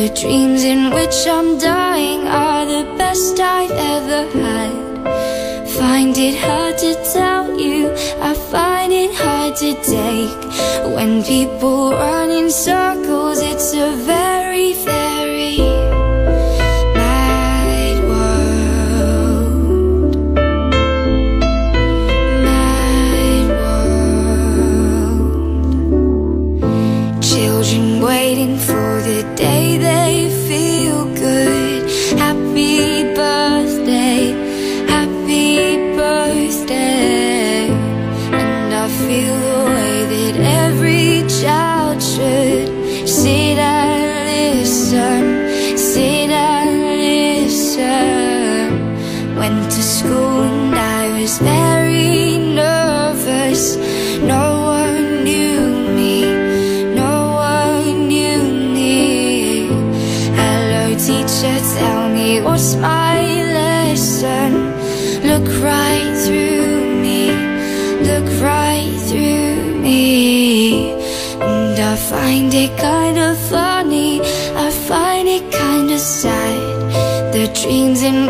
Dreams 0.07 0.62
in 0.62 0.95
which 0.95 1.26
I'm 1.26 1.59
dying 1.59 2.28
are 2.28 2.64
the 2.64 2.85
best 2.97 3.40
I've 3.40 3.73
ever 3.73 4.21
had. 4.38 5.69
Find 5.81 6.17
it 6.17 6.37
hard 6.38 6.78
to 6.78 6.95
tell 7.12 7.59
you, 7.59 7.90
I 8.21 8.33
find 8.35 8.93
it 8.93 9.12
hard 9.14 9.57
to 9.57 9.75
take. 9.97 10.40
When 10.95 11.25
people 11.25 11.90
run 11.90 12.31
in 12.31 12.49
circles, 12.49 13.40
it's 13.40 13.75
a 13.75 13.90
very 14.14 14.73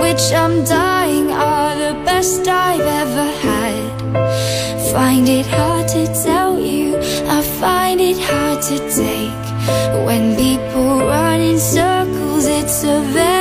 which 0.09 0.33
I'm 0.33 0.65
dying 0.65 1.31
are 1.31 1.75
the 1.75 1.93
best 2.05 2.49
I've 2.49 2.89
ever 3.03 3.29
had. 3.47 4.93
Find 4.93 5.29
it 5.29 5.47
hard 5.47 5.87
to 5.89 6.07
tell 6.25 6.59
you, 6.59 6.97
I 7.37 7.43
find 7.61 8.01
it 8.01 8.19
hard 8.19 8.63
to 8.71 8.77
take. 9.01 9.45
When 10.07 10.35
people 10.37 11.01
run 11.01 11.41
in 11.41 11.59
circles, 11.59 12.47
it's 12.47 12.85
a 12.85 13.01
very, 13.13 13.38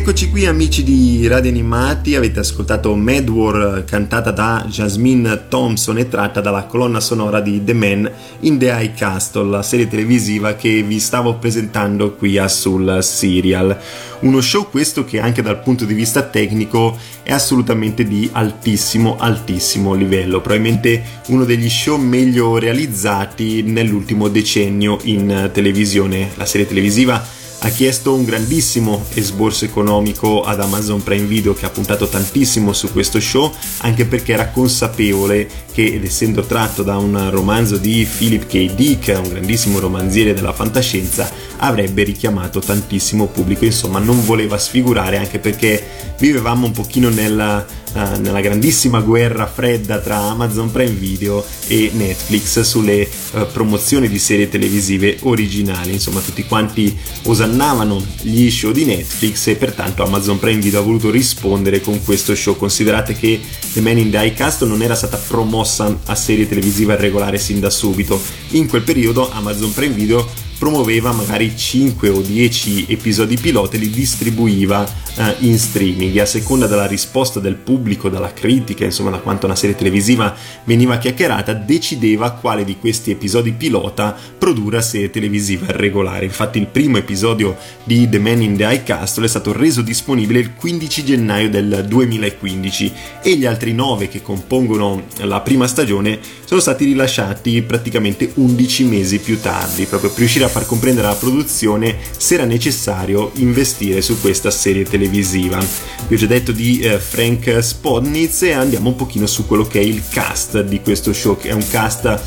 Rieccoci 0.00 0.30
qui 0.30 0.46
amici 0.46 0.82
di 0.82 1.26
Radio 1.28 1.50
Animati, 1.50 2.14
avete 2.14 2.40
ascoltato 2.40 2.96
Mad 2.96 3.28
War 3.28 3.84
cantata 3.84 4.30
da 4.30 4.64
Jasmine 4.66 5.48
Thompson 5.48 5.98
e 5.98 6.08
tratta 6.08 6.40
dalla 6.40 6.64
colonna 6.64 7.00
sonora 7.00 7.42
di 7.42 7.62
The 7.62 7.74
Man 7.74 8.10
in 8.40 8.56
the 8.56 8.70
High 8.70 8.94
Castle, 8.94 9.50
la 9.50 9.62
serie 9.62 9.88
televisiva 9.88 10.54
che 10.54 10.82
vi 10.82 10.98
stavo 10.98 11.34
presentando 11.34 12.14
qui 12.14 12.38
a 12.38 12.48
Sul 12.48 13.00
Serial. 13.02 13.78
Uno 14.20 14.40
show 14.40 14.70
questo 14.70 15.04
che 15.04 15.20
anche 15.20 15.42
dal 15.42 15.60
punto 15.60 15.84
di 15.84 15.92
vista 15.92 16.22
tecnico 16.22 16.96
è 17.22 17.32
assolutamente 17.32 18.04
di 18.04 18.26
altissimo, 18.32 19.18
altissimo 19.18 19.92
livello, 19.92 20.40
probabilmente 20.40 21.02
uno 21.26 21.44
degli 21.44 21.68
show 21.68 21.98
meglio 21.98 22.56
realizzati 22.56 23.60
nell'ultimo 23.64 24.28
decennio 24.28 24.98
in 25.02 25.50
televisione. 25.52 26.30
La 26.36 26.46
serie 26.46 26.66
televisiva 26.66 27.38
ha 27.62 27.68
chiesto 27.68 28.14
un 28.14 28.24
grandissimo 28.24 29.04
esborso 29.14 29.64
economico 29.66 30.42
ad 30.42 30.60
Amazon 30.60 31.02
Prime 31.02 31.26
Video 31.26 31.52
che 31.52 31.66
ha 31.66 31.70
puntato 31.70 32.08
tantissimo 32.08 32.72
su 32.72 32.90
questo 32.90 33.20
show 33.20 33.52
anche 33.78 34.06
perché 34.06 34.32
era 34.32 34.48
consapevole 34.48 35.48
che 35.80 36.00
essendo 36.04 36.42
tratto 36.42 36.82
da 36.82 36.98
un 36.98 37.30
romanzo 37.30 37.78
di 37.78 38.06
Philip 38.06 38.46
K. 38.46 38.74
Dick 38.74 39.18
un 39.22 39.30
grandissimo 39.30 39.78
romanziere 39.78 40.34
della 40.34 40.52
fantascienza 40.52 41.30
avrebbe 41.56 42.02
richiamato 42.02 42.60
tantissimo 42.60 43.26
pubblico. 43.26 43.64
Insomma 43.64 43.98
non 43.98 44.22
voleva 44.24 44.58
sfigurare 44.58 45.16
anche 45.16 45.38
perché 45.38 45.82
vivevamo 46.18 46.66
un 46.66 46.72
pochino 46.72 47.08
nella, 47.08 47.64
uh, 47.92 48.20
nella 48.20 48.40
grandissima 48.40 49.00
guerra 49.00 49.46
fredda 49.46 49.98
tra 50.00 50.16
Amazon 50.16 50.70
Prime 50.70 50.90
Video 50.90 51.44
e 51.66 51.90
Netflix 51.94 52.60
sulle 52.60 53.08
uh, 53.32 53.46
promozioni 53.50 54.08
di 54.08 54.18
serie 54.18 54.48
televisive 54.48 55.18
originali. 55.22 55.92
Insomma 55.92 56.20
tutti 56.20 56.44
quanti 56.44 56.94
osannavano 57.24 58.02
gli 58.20 58.50
show 58.50 58.70
di 58.72 58.84
Netflix 58.84 59.46
e 59.46 59.56
pertanto 59.56 60.02
Amazon 60.02 60.38
Prime 60.38 60.60
Video 60.60 60.80
ha 60.80 60.82
voluto 60.82 61.10
rispondere 61.10 61.80
con 61.80 62.02
questo 62.04 62.34
show. 62.34 62.56
Considerate 62.56 63.14
che 63.14 63.40
The 63.72 63.80
Man 63.80 63.98
in 63.98 64.10
the 64.10 64.18
High 64.18 64.34
Castle 64.34 64.68
non 64.68 64.82
era 64.82 64.94
stata 64.94 65.16
promossa 65.16 65.68
a 65.78 66.14
serie 66.14 66.48
televisive 66.48 66.96
regolare 66.96 67.38
sin 67.38 67.60
da 67.60 67.70
subito. 67.70 68.20
In 68.50 68.68
quel 68.68 68.82
periodo 68.82 69.30
Amazon 69.30 69.72
Prime 69.72 69.94
Video 69.94 70.26
promuoveva 70.60 71.10
magari 71.12 71.56
5 71.56 72.10
o 72.10 72.20
10 72.20 72.84
episodi 72.90 73.38
pilota 73.38 73.76
e 73.76 73.78
li 73.78 73.88
distribuiva 73.88 74.86
eh, 75.16 75.36
in 75.38 75.58
streaming 75.58 76.14
e 76.14 76.20
a 76.20 76.26
seconda 76.26 76.66
della 76.66 76.86
risposta 76.86 77.40
del 77.40 77.54
pubblico, 77.54 78.10
dalla 78.10 78.34
critica, 78.34 78.84
insomma 78.84 79.08
da 79.08 79.20
quanto 79.20 79.46
una 79.46 79.56
serie 79.56 79.74
televisiva 79.74 80.36
veniva 80.64 80.98
chiacchierata, 80.98 81.54
decideva 81.54 82.32
quale 82.32 82.64
di 82.64 82.76
questi 82.76 83.10
episodi 83.10 83.52
pilota 83.52 84.14
produrre 84.36 84.76
a 84.76 84.82
serie 84.82 85.08
televisiva 85.08 85.64
regolare. 85.70 86.26
Infatti 86.26 86.58
il 86.58 86.66
primo 86.66 86.98
episodio 86.98 87.56
di 87.82 88.06
The 88.10 88.18
Man 88.18 88.42
in 88.42 88.54
the 88.58 88.64
High 88.64 88.82
Castle 88.82 89.24
è 89.24 89.28
stato 89.28 89.52
reso 89.52 89.80
disponibile 89.80 90.40
il 90.40 90.54
15 90.54 91.04
gennaio 91.06 91.48
del 91.48 91.86
2015 91.88 92.92
e 93.22 93.34
gli 93.34 93.46
altri 93.46 93.72
9 93.72 94.08
che 94.08 94.20
compongono 94.20 95.04
la 95.20 95.40
prima 95.40 95.66
stagione 95.66 96.20
sono 96.50 96.62
stati 96.62 96.84
rilasciati 96.84 97.62
praticamente 97.62 98.32
11 98.34 98.82
mesi 98.82 99.20
più 99.20 99.40
tardi, 99.40 99.84
proprio 99.84 100.10
per 100.10 100.18
riuscire 100.18 100.46
a 100.46 100.48
far 100.48 100.66
comprendere 100.66 101.06
alla 101.06 101.14
produzione 101.14 101.96
se 102.16 102.34
era 102.34 102.44
necessario 102.44 103.30
investire 103.34 104.02
su 104.02 104.20
questa 104.20 104.50
serie 104.50 104.82
televisiva. 104.82 105.64
Vi 106.08 106.14
ho 106.16 106.18
già 106.18 106.26
detto 106.26 106.50
di 106.50 106.80
eh, 106.80 106.98
Frank 106.98 107.62
Spodnitz 107.62 108.42
e 108.42 108.50
andiamo 108.50 108.88
un 108.88 108.96
pochino 108.96 109.28
su 109.28 109.46
quello 109.46 109.64
che 109.64 109.78
è 109.78 109.84
il 109.84 110.02
cast 110.10 110.60
di 110.62 110.80
questo 110.80 111.12
show, 111.12 111.36
che 111.36 111.50
è 111.50 111.52
un 111.52 111.64
cast 111.68 112.20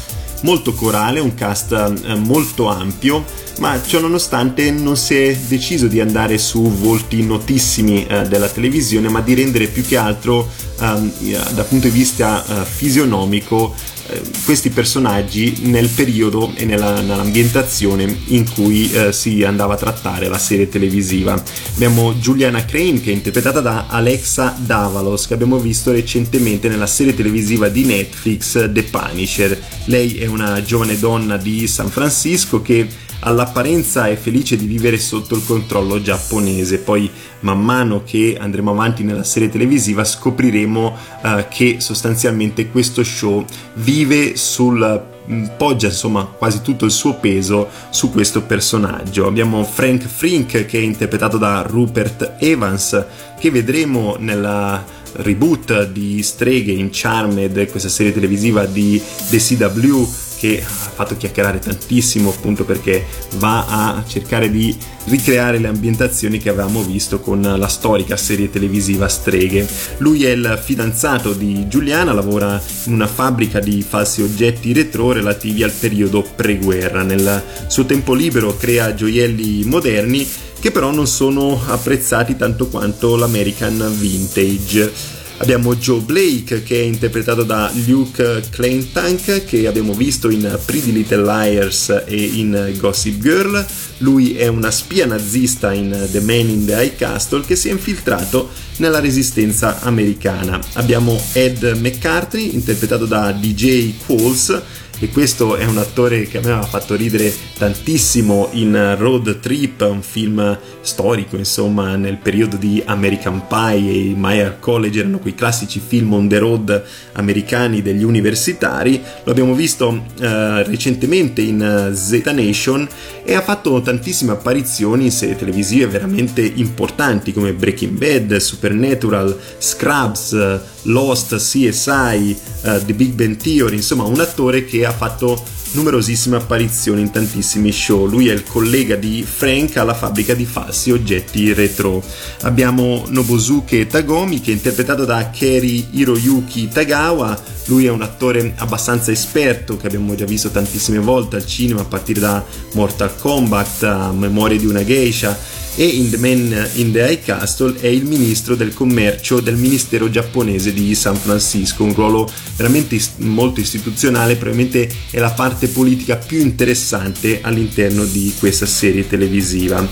molto 0.43 0.71
corale, 0.73 1.19
un 1.19 1.33
cast 1.33 1.73
eh, 1.73 2.15
molto 2.15 2.67
ampio, 2.67 3.25
ma 3.59 3.77
ciò 3.85 3.99
nonostante 3.99 4.71
non 4.71 4.95
si 4.95 5.17
è 5.17 5.35
deciso 5.35 5.87
di 5.87 5.99
andare 5.99 6.37
su 6.37 6.61
volti 6.61 7.21
notissimi 7.23 8.07
eh, 8.07 8.21
della 8.21 8.47
televisione, 8.47 9.09
ma 9.09 9.19
di 9.19 9.33
rendere 9.33 9.67
più 9.67 9.85
che 9.85 9.97
altro 9.97 10.49
dal 10.91 11.65
punto 11.69 11.87
di 11.87 11.93
vista 11.93 12.45
eh, 12.45 12.65
fisionomico 12.65 13.73
eh, 14.07 14.21
questi 14.43 14.69
personaggi 14.69 15.59
nel 15.61 15.87
periodo 15.87 16.51
e 16.55 16.65
nella, 16.65 16.99
nell'ambientazione 16.99 18.03
in 18.27 18.51
cui 18.51 18.91
eh, 18.91 19.13
si 19.13 19.43
andava 19.43 19.75
a 19.75 19.77
trattare 19.77 20.27
la 20.27 20.37
serie 20.37 20.67
televisiva. 20.67 21.41
Abbiamo 21.75 22.13
Juliana 22.15 22.65
Crane 22.65 22.99
che 22.99 23.11
è 23.11 23.13
interpretata 23.13 23.61
da 23.61 23.85
Alexa 23.87 24.57
Davalos 24.59 25.27
che 25.27 25.33
abbiamo 25.33 25.57
visto 25.57 25.91
recentemente 25.93 26.67
nella 26.67 26.87
serie 26.87 27.15
televisiva 27.15 27.69
di 27.69 27.85
Netflix 27.85 28.69
The 28.71 28.83
Punisher. 28.83 29.57
Lei 29.85 30.17
è 30.17 30.25
una 30.25 30.61
giovane 30.61 30.99
donna 30.99 31.37
di 31.37 31.65
San 31.67 31.89
Francisco 31.89 32.61
che 32.61 32.85
all'apparenza 33.23 34.07
è 34.07 34.15
felice 34.15 34.55
di 34.55 34.65
vivere 34.65 34.97
sotto 34.97 35.35
il 35.35 35.43
controllo 35.45 36.01
giapponese, 36.01 36.79
poi 36.79 37.09
man 37.41 37.61
mano 37.61 38.03
che 38.03 38.37
andremo 38.39 38.71
avanti 38.71 39.03
nella 39.03 39.23
serie 39.23 39.49
televisiva 39.49 40.03
scopriremo 40.03 40.97
uh, 41.21 41.45
che 41.49 41.77
sostanzialmente 41.79 42.69
questo 42.69 43.03
show 43.03 43.45
vive 43.75 44.35
sul 44.35 45.11
poggia 45.55 45.87
insomma 45.87 46.25
quasi 46.25 46.61
tutto 46.61 46.83
il 46.83 46.91
suo 46.91 47.15
peso 47.15 47.69
su 47.89 48.11
questo 48.11 48.43
personaggio. 48.43 49.25
Abbiamo 49.25 49.63
Frank 49.63 50.05
Frink 50.05 50.65
che 50.65 50.77
è 50.77 50.81
interpretato 50.81 51.37
da 51.37 51.61
Rupert 51.61 52.35
Evans 52.39 53.05
che 53.39 53.49
vedremo 53.49 54.17
nella 54.19 54.83
reboot 55.13 55.89
di 55.89 56.21
Streghe 56.23 56.71
in 56.71 56.89
Charmed, 56.91 57.69
questa 57.69 57.89
serie 57.89 58.11
televisiva 58.11 58.65
di 58.65 59.01
The 59.29 59.37
CW 59.37 60.05
che 60.43 60.61
ha 60.61 60.67
fatto 60.67 61.15
chiacchierare 61.15 61.59
tantissimo 61.59 62.29
appunto 62.29 62.65
perché 62.65 63.05
va 63.35 63.65
a 63.65 64.03
cercare 64.05 64.51
di 64.51 64.75
ricreare 65.05 65.57
le 65.57 65.69
ambientazioni 65.69 66.37
che 66.37 66.49
avevamo 66.49 66.83
visto 66.83 67.21
con 67.21 67.41
la 67.41 67.67
storica 67.69 68.17
serie 68.17 68.49
televisiva 68.49 69.07
Streghe. 69.07 69.65
Lui 69.99 70.25
è 70.25 70.31
il 70.31 70.59
fidanzato 70.61 71.31
di 71.31 71.65
Giuliana, 71.69 72.11
lavora 72.11 72.61
in 72.87 72.91
una 72.91 73.07
fabbrica 73.07 73.61
di 73.61 73.81
falsi 73.87 74.21
oggetti 74.21 74.73
retro 74.73 75.13
relativi 75.13 75.63
al 75.63 75.71
periodo 75.71 76.21
preguerra. 76.35 77.03
Nel 77.03 77.41
suo 77.67 77.85
tempo 77.85 78.13
libero 78.13 78.57
crea 78.57 78.93
gioielli 78.93 79.63
moderni 79.63 80.27
che 80.59 80.71
però 80.71 80.91
non 80.91 81.07
sono 81.07 81.61
apprezzati 81.67 82.35
tanto 82.35 82.67
quanto 82.67 83.15
l'American 83.15 83.93
Vintage. 83.97 85.21
Abbiamo 85.37 85.75
Joe 85.75 85.99
Blake 85.99 86.63
che 86.63 86.79
è 86.79 86.83
interpretato 86.83 87.43
da 87.43 87.71
Luke 87.85 88.43
Clantank 88.49 89.43
che 89.45 89.67
abbiamo 89.67 89.93
visto 89.93 90.29
in 90.29 90.59
Pretty 90.63 90.91
Little 90.91 91.23
Liars 91.23 92.03
e 92.05 92.15
in 92.15 92.75
Gossip 92.77 93.19
Girl. 93.19 93.65
Lui 93.97 94.35
è 94.35 94.47
una 94.47 94.71
spia 94.71 95.05
nazista 95.05 95.73
in 95.73 96.07
The 96.11 96.21
Man 96.21 96.49
in 96.49 96.65
the 96.65 96.73
High 96.73 96.95
Castle 96.95 97.43
che 97.45 97.55
si 97.55 97.69
è 97.69 97.71
infiltrato 97.71 98.49
nella 98.77 98.99
resistenza 98.99 99.81
americana. 99.81 100.59
Abbiamo 100.73 101.21
Ed 101.33 101.63
McCartney 101.63 102.53
interpretato 102.53 103.05
da 103.05 103.31
DJ 103.31 103.93
Qualls 104.05 104.61
e 105.03 105.09
questo 105.09 105.57
è 105.57 105.65
un 105.65 105.77
attore 105.79 106.23
che 106.27 106.37
a 106.37 106.41
me 106.41 106.51
aveva 106.51 106.65
fatto 106.65 106.95
ridere 106.95 107.33
tantissimo 107.57 108.47
in 108.53 108.95
Road 108.97 109.41
Trip, 109.41 109.81
un 109.81 110.01
film 110.01 110.57
storico 110.79 111.35
insomma 111.35 111.97
nel 111.97 112.15
periodo 112.15 112.55
di 112.55 112.81
American 112.85 113.45
Pie 113.45 113.91
e 113.91 114.13
Meyer 114.15 114.59
College 114.59 114.99
erano 114.99 115.19
quei 115.19 115.35
classici 115.35 115.81
film 115.85 116.13
on 116.13 116.29
the 116.29 116.37
road 116.37 116.83
americani 117.13 117.81
degli 117.81 118.03
universitari, 118.03 119.01
lo 119.25 119.31
abbiamo 119.31 119.53
visto 119.53 120.05
eh, 120.21 120.63
recentemente 120.63 121.41
in 121.41 121.91
Z 121.93 122.21
Nation 122.33 122.87
e 123.25 123.33
ha 123.33 123.41
fatto 123.41 123.81
tantissime 123.81 124.31
apparizioni 124.31 125.03
in 125.05 125.11
serie 125.11 125.35
televisive 125.35 125.87
veramente 125.87 126.41
importanti 126.41 127.33
come 127.33 127.51
Breaking 127.51 127.97
Bad, 127.97 128.37
Supernatural, 128.37 129.37
Scrubs, 129.57 130.61
Lost, 130.83 131.35
CSI, 131.35 132.37
uh, 132.63 132.67
eh, 132.67 132.85
The 132.85 132.93
Big 132.93 133.13
Bang 133.13 133.37
Theory, 133.37 133.75
insomma 133.77 134.03
un 134.03 134.19
attore 134.19 134.65
che 134.65 134.85
ha 134.85 134.92
fatto 134.93 135.41
numerosissime 135.73 136.37
apparizioni 136.37 137.01
in 137.01 137.11
tantissimi 137.11 137.71
show. 137.71 138.05
Lui 138.05 138.29
è 138.29 138.33
il 138.33 138.43
collega 138.43 138.95
di 138.95 139.25
Frank 139.27 139.77
alla 139.77 139.93
fabbrica 139.93 140.33
di 140.33 140.45
falsi 140.45 140.91
oggetti 140.91 141.53
retro. 141.53 142.03
Abbiamo 142.41 143.05
Nobusuke 143.07 143.87
Tagomi 143.87 144.39
che 144.41 144.51
è 144.51 144.53
interpretato 144.53 145.05
da 145.05 145.29
Keri 145.29 145.87
Hiroyuki 145.91 146.67
Tagawa. 146.67 147.37
Lui 147.65 147.85
è 147.85 147.89
un 147.89 148.01
attore 148.01 148.53
abbastanza 148.57 149.11
esperto 149.11 149.77
che 149.77 149.87
abbiamo 149.87 150.15
già 150.15 150.25
visto 150.25 150.49
tantissime 150.49 150.99
volte 150.99 151.37
al 151.37 151.45
cinema 151.45 151.81
a 151.81 151.85
partire 151.85 152.19
da 152.19 152.43
Mortal 152.73 153.15
Kombat, 153.15 153.83
a 153.83 154.11
Memoria 154.11 154.57
di 154.57 154.65
una 154.65 154.83
geisha 154.83 155.61
e 155.75 155.85
in 155.85 156.09
The 156.09 156.17
Man 156.17 156.69
in 156.73 156.91
the 156.91 156.99
High 156.99 157.23
Castle 157.23 157.79
è 157.79 157.87
il 157.87 158.05
ministro 158.05 158.55
del 158.55 158.73
commercio 158.73 159.39
del 159.39 159.55
ministero 159.55 160.09
giapponese 160.09 160.73
di 160.73 160.93
San 160.93 161.15
Francisco, 161.15 161.83
un 161.83 161.93
ruolo 161.93 162.29
veramente 162.55 162.99
molto 163.17 163.59
istituzionale, 163.59 164.35
probabilmente 164.35 164.89
è 165.09 165.19
la 165.19 165.31
parte 165.31 165.67
politica 165.67 166.17
più 166.17 166.39
interessante 166.39 167.39
all'interno 167.41 168.05
di 168.05 168.33
questa 168.37 168.65
serie 168.65 169.07
televisiva. 169.07 169.85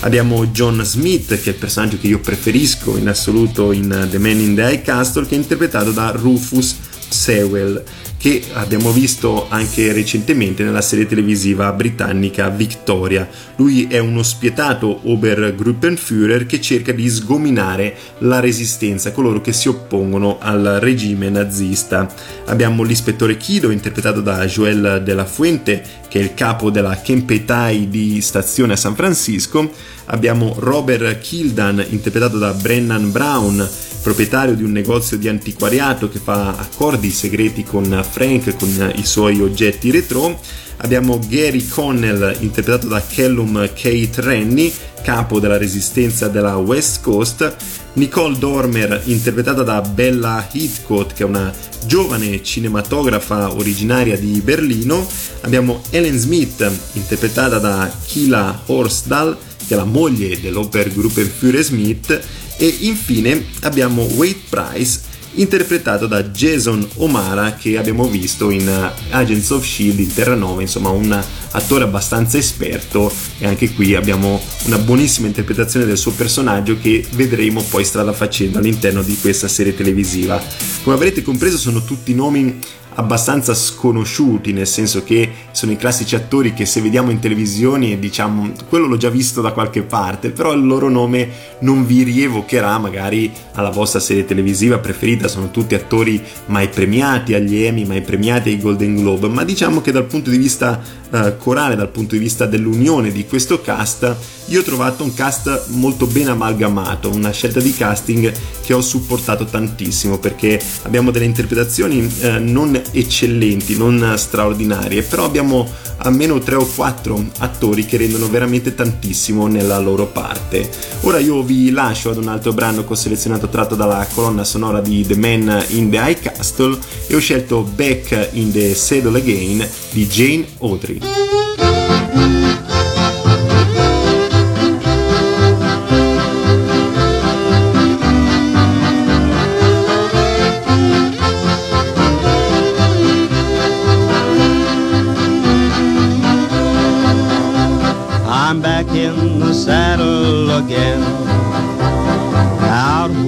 Abbiamo 0.00 0.46
John 0.46 0.82
Smith, 0.84 1.40
che 1.40 1.50
è 1.50 1.52
il 1.52 1.58
personaggio 1.58 1.98
che 1.98 2.08
io 2.08 2.20
preferisco 2.20 2.96
in 2.96 3.08
assoluto 3.08 3.72
in 3.72 4.08
The 4.10 4.18
Man 4.18 4.40
in 4.40 4.54
the 4.54 4.62
High 4.62 4.82
Castle, 4.82 5.26
che 5.26 5.34
è 5.34 5.38
interpretato 5.38 5.92
da 5.92 6.10
Rufus 6.10 6.76
Sewell 7.08 7.82
che 8.18 8.42
abbiamo 8.52 8.90
visto 8.90 9.46
anche 9.48 9.92
recentemente 9.92 10.64
nella 10.64 10.80
serie 10.80 11.06
televisiva 11.06 11.72
britannica 11.72 12.48
Victoria. 12.48 13.28
Lui 13.56 13.86
è 13.88 13.98
uno 13.98 14.24
spietato 14.24 15.00
Obergruppenführer 15.04 16.44
che 16.44 16.60
cerca 16.60 16.92
di 16.92 17.08
sgominare 17.08 17.94
la 18.18 18.40
resistenza, 18.40 19.12
coloro 19.12 19.40
che 19.40 19.52
si 19.52 19.68
oppongono 19.68 20.38
al 20.40 20.78
regime 20.80 21.30
nazista. 21.30 22.12
Abbiamo 22.46 22.82
l'ispettore 22.82 23.36
Kido 23.36 23.70
interpretato 23.70 24.20
da 24.20 24.44
Joel 24.46 25.02
de 25.04 25.14
la 25.14 25.24
Fuente 25.24 25.82
che 26.08 26.18
è 26.18 26.22
il 26.22 26.34
capo 26.34 26.70
della 26.70 27.00
Kempetai 27.00 27.88
di 27.88 28.20
stazione 28.20 28.72
a 28.72 28.76
San 28.76 28.96
Francisco. 28.96 29.70
Abbiamo 30.06 30.56
Robert 30.58 31.18
Kildan 31.20 31.84
interpretato 31.90 32.38
da 32.38 32.52
Brennan 32.52 33.12
Brown 33.12 33.68
proprietario 34.02 34.54
di 34.54 34.62
un 34.62 34.72
negozio 34.72 35.18
di 35.18 35.28
antiquariato 35.28 36.08
che 36.08 36.18
fa 36.18 36.56
accordi 36.56 37.10
segreti 37.10 37.62
con 37.62 38.04
Frank 38.10 38.56
con 38.56 38.92
i 38.96 39.04
suoi 39.04 39.40
oggetti 39.40 39.90
retro. 39.90 40.40
Abbiamo 40.78 41.18
Gary 41.26 41.66
Connell 41.66 42.36
interpretato 42.40 42.86
da 42.86 43.02
Callum 43.06 43.68
Kate 43.74 44.10
Rennie, 44.16 44.72
capo 45.02 45.40
della 45.40 45.56
resistenza 45.56 46.28
della 46.28 46.56
West 46.56 47.02
Coast. 47.02 47.56
Nicole 47.94 48.38
Dormer 48.38 49.02
interpretata 49.06 49.62
da 49.62 49.80
Bella 49.80 50.48
Heathcote 50.52 51.14
che 51.14 51.24
è 51.24 51.26
una 51.26 51.52
giovane 51.84 52.42
cinematografa 52.42 53.52
originaria 53.52 54.16
di 54.16 54.40
Berlino. 54.40 55.06
Abbiamo 55.40 55.82
Ellen 55.90 56.16
Smith 56.16 56.70
interpretata 56.92 57.58
da 57.58 57.90
Kila 58.06 58.62
Horsdal 58.66 59.36
che 59.66 59.74
è 59.74 59.76
la 59.76 59.84
moglie 59.84 60.40
dell'Obergruppenführer 60.40 61.62
Smith 61.62 62.20
e 62.56 62.76
infine 62.80 63.44
abbiamo 63.60 64.02
Wade 64.02 64.40
Price 64.48 65.00
interpretato 65.40 66.06
da 66.06 66.22
Jason 66.22 66.86
O'Mara 66.96 67.54
che 67.54 67.78
abbiamo 67.78 68.06
visto 68.06 68.50
in 68.50 68.66
uh, 68.66 69.14
Agents 69.14 69.50
of 69.50 69.64
Shield 69.64 69.98
in 69.98 70.12
Terra 70.12 70.34
Nova, 70.34 70.60
insomma 70.60 70.90
un 70.90 71.24
attore 71.52 71.84
abbastanza 71.84 72.38
esperto 72.38 73.12
e 73.38 73.46
anche 73.46 73.72
qui 73.72 73.94
abbiamo 73.94 74.40
una 74.66 74.78
buonissima 74.78 75.26
interpretazione 75.26 75.86
del 75.86 75.96
suo 75.96 76.12
personaggio 76.12 76.78
che 76.78 77.04
vedremo 77.12 77.62
poi 77.62 77.84
strada 77.84 78.12
facendo 78.12 78.58
all'interno 78.58 79.02
di 79.02 79.16
questa 79.20 79.48
serie 79.48 79.74
televisiva. 79.74 80.42
Come 80.82 80.96
avrete 80.96 81.22
compreso 81.22 81.56
sono 81.56 81.84
tutti 81.84 82.14
nomi 82.14 82.58
abbastanza 82.94 83.54
sconosciuti, 83.54 84.52
nel 84.52 84.66
senso 84.66 85.04
che 85.04 85.30
sono 85.52 85.72
i 85.72 85.76
classici 85.76 86.14
attori 86.14 86.52
che 86.52 86.66
se 86.66 86.80
vediamo 86.80 87.10
in 87.10 87.18
televisione 87.18 87.98
diciamo 87.98 88.50
quello 88.68 88.86
l'ho 88.86 88.96
già 88.96 89.10
visto 89.10 89.40
da 89.40 89.52
qualche 89.52 89.82
parte, 89.82 90.30
però 90.30 90.52
il 90.52 90.66
loro 90.66 90.88
nome 90.88 91.28
non 91.60 91.86
vi 91.86 92.02
rievocherà 92.02 92.78
magari 92.78 93.32
alla 93.52 93.70
vostra 93.70 94.00
serie 94.00 94.24
televisiva 94.24 94.78
preferita, 94.78 95.28
sono 95.28 95.50
tutti 95.50 95.74
attori 95.74 96.22
mai 96.46 96.68
premiati 96.68 97.34
agli 97.34 97.62
Emmy, 97.62 97.84
mai 97.84 98.02
premiati 98.02 98.50
ai 98.50 98.60
Golden 98.60 98.96
Globe, 98.96 99.28
ma 99.28 99.44
diciamo 99.44 99.80
che 99.80 99.92
dal 99.92 100.04
punto 100.04 100.30
di 100.30 100.38
vista 100.38 100.80
eh, 101.10 101.36
corale, 101.36 101.76
dal 101.76 101.88
punto 101.88 102.14
di 102.14 102.20
vista 102.20 102.46
dell'unione 102.46 103.10
di 103.10 103.26
questo 103.26 103.60
cast, 103.60 104.16
io 104.46 104.60
ho 104.60 104.64
trovato 104.64 105.04
un 105.04 105.12
cast 105.12 105.66
molto 105.68 106.06
ben 106.06 106.28
amalgamato, 106.28 107.10
una 107.10 107.30
scelta 107.30 107.60
di 107.60 107.72
casting 107.74 108.32
che 108.62 108.72
ho 108.72 108.80
supportato 108.80 109.44
tantissimo 109.44 110.18
perché 110.18 110.60
abbiamo 110.82 111.10
delle 111.10 111.26
interpretazioni 111.26 112.10
eh, 112.20 112.38
non 112.38 112.80
eccellenti, 112.92 113.76
non 113.76 114.14
straordinarie, 114.16 115.02
però 115.02 115.24
abbiamo 115.24 115.68
almeno 115.98 116.38
3 116.38 116.54
o 116.56 116.66
4 116.66 117.24
attori 117.38 117.84
che 117.84 117.96
rendono 117.96 118.28
veramente 118.28 118.74
tantissimo 118.74 119.46
nella 119.46 119.78
loro 119.78 120.06
parte. 120.06 120.68
Ora 121.02 121.18
io 121.18 121.42
vi 121.42 121.70
lascio 121.70 122.10
ad 122.10 122.16
un 122.16 122.28
altro 122.28 122.52
brano 122.52 122.84
che 122.84 122.92
ho 122.92 122.96
selezionato 122.96 123.48
tratto 123.48 123.74
dalla 123.74 124.06
colonna 124.14 124.44
sonora 124.44 124.80
di 124.80 125.04
The 125.06 125.16
Man 125.16 125.64
in 125.68 125.90
the 125.90 125.96
High 125.96 126.20
Castle 126.20 126.78
e 127.06 127.14
ho 127.14 127.18
scelto 127.18 127.62
Back 127.62 128.30
in 128.32 128.52
the 128.52 128.74
Saddle 128.74 129.18
Again 129.18 129.66
di 129.90 130.06
Jane 130.06 130.46
Audrey. 130.58 130.97
Saddle 131.00 131.47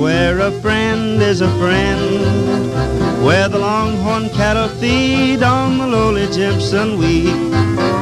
where 0.00 0.40
a 0.40 0.50
friend 0.62 1.20
is 1.20 1.42
a 1.42 1.58
friend, 1.58 2.24
where 3.22 3.50
the 3.50 3.58
longhorn 3.58 4.30
cattle 4.30 4.68
feed 4.80 5.42
on 5.42 5.76
the 5.76 5.86
lowly 5.86 6.26
Jimson 6.28 6.98
wheat. 6.98 7.36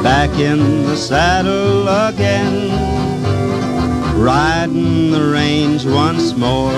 Back 0.01 0.29
in 0.39 0.83
the 0.83 0.95
saddle 0.95 1.89
again, 1.89 2.69
riding 4.17 5.11
the 5.11 5.29
range 5.29 5.85
once 5.85 6.33
more. 6.37 6.71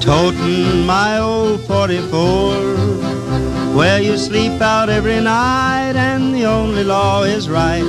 Toting 0.00 0.86
my 0.86 1.18
old 1.18 1.60
44, 1.66 3.74
where 3.74 4.00
you 4.00 4.16
sleep 4.16 4.62
out 4.62 4.88
every 4.88 5.20
night 5.20 5.96
and 5.96 6.32
the 6.32 6.44
only 6.44 6.84
law 6.84 7.24
is 7.24 7.48
right 7.48 7.82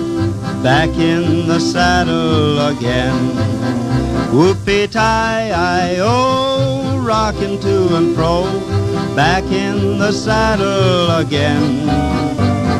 back 0.64 0.90
in 0.98 1.48
the 1.48 1.60
saddle 1.60 2.58
again. 2.70 3.89
Whoopie 4.32 4.92
tie 4.92 5.50
I 5.52 5.98
oh, 6.00 7.02
rocking 7.04 7.60
to 7.62 7.96
and 7.96 8.16
fro, 8.16 8.44
back 9.16 9.44
in 9.46 9.98
the 9.98 10.12
saddle 10.12 11.10
again. 11.18 11.88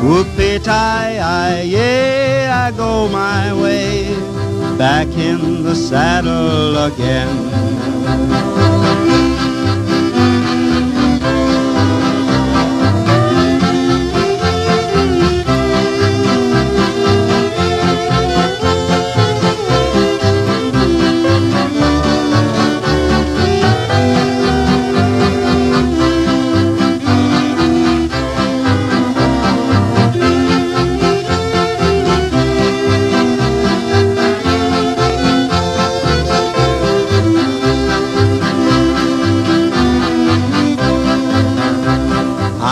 Whoopie 0.00 0.62
tie 0.62 1.18
I 1.18 1.62
yeah, 1.62 2.68
I 2.68 2.76
go 2.76 3.08
my 3.08 3.52
way, 3.52 4.14
back 4.78 5.08
in 5.08 5.64
the 5.64 5.74
saddle 5.74 6.76
again. 6.84 8.49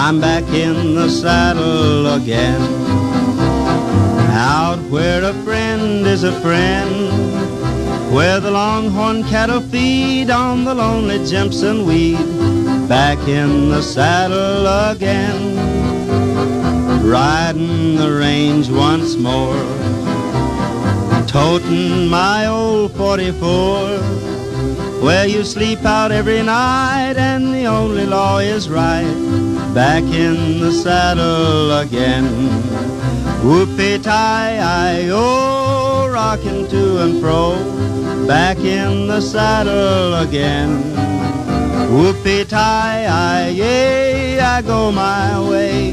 In 0.09 0.94
the 0.94 1.07
saddle 1.11 2.14
again. 2.14 2.62
Out 4.33 4.79
where 4.88 5.23
a 5.23 5.35
friend 5.44 6.07
is 6.07 6.25
a 6.25 6.33
friend, 6.40 7.12
where 8.14 8.40
the 8.40 8.51
longhorn 8.51 9.23
cattle 9.25 9.61
feed 9.61 10.31
on 10.31 10.64
the 10.64 10.75
lonely 10.75 11.18
Jimson 11.27 11.85
weed, 11.87 12.16
back 12.88 13.18
in 13.29 13.68
the 13.68 13.83
saddle 13.83 14.66
again. 14.90 15.57
Riding 17.05 17.97
the 17.97 18.11
range 18.11 18.71
once 18.71 19.14
more, 19.14 19.62
toting 21.27 22.09
my 22.09 22.47
old 22.47 22.92
44 22.97 23.99
where 25.03 25.27
you 25.27 25.44
sleep 25.44 25.85
out 25.85 26.11
every 26.11 26.42
night 26.42 27.14
and 27.18 27.55
the 27.55 27.66
only 27.66 28.07
law 28.07 28.38
is 28.38 28.71
right. 28.71 29.58
Back 29.79 30.03
in 30.03 30.59
the 30.59 30.73
saddle 30.73 31.71
again. 31.79 32.25
Whoopie 33.45 34.03
tie 34.03 34.59
I 34.59 35.09
oh, 35.12 36.11
rocking 36.12 36.67
to 36.67 37.05
and 37.05 37.21
fro. 37.21 37.55
Back 38.27 38.59
in 38.59 39.07
the 39.07 39.21
saddle 39.21 40.14
again. 40.14 40.83
Whoopie 41.93 42.49
tie 42.49 43.07
I 43.07 43.51
yay, 43.51 44.41
I 44.41 44.62
go 44.62 44.91
my 44.91 45.38
way. 45.49 45.93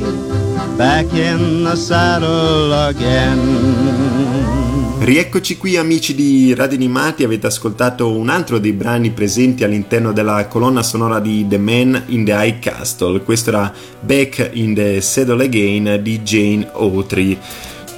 Back 0.76 1.14
in 1.14 1.64
the 1.66 1.76
saddle 1.76 2.74
again. 2.90 4.75
Rieccoci 4.98 5.58
qui 5.58 5.76
amici 5.76 6.16
di 6.16 6.54
Radio 6.56 6.78
Animati, 6.78 7.24
avete 7.24 7.48
ascoltato 7.48 8.10
un 8.10 8.30
altro 8.30 8.60
dei 8.60 8.72
brani 8.72 9.12
presenti 9.12 9.64
all'interno 9.64 10.14
della 10.14 10.48
colonna 10.48 10.82
sonora 10.82 11.20
di 11.20 11.46
The 11.48 11.58
Man 11.58 12.04
in 12.08 12.24
the 12.24 12.32
High 12.32 12.60
Castle, 12.60 13.22
questo 13.22 13.50
era 13.50 13.72
Back 14.00 14.52
in 14.54 14.74
the 14.74 15.02
Saddle 15.02 15.44
Again 15.44 16.00
di 16.02 16.22
Jane 16.22 16.70
Autry. 16.74 17.38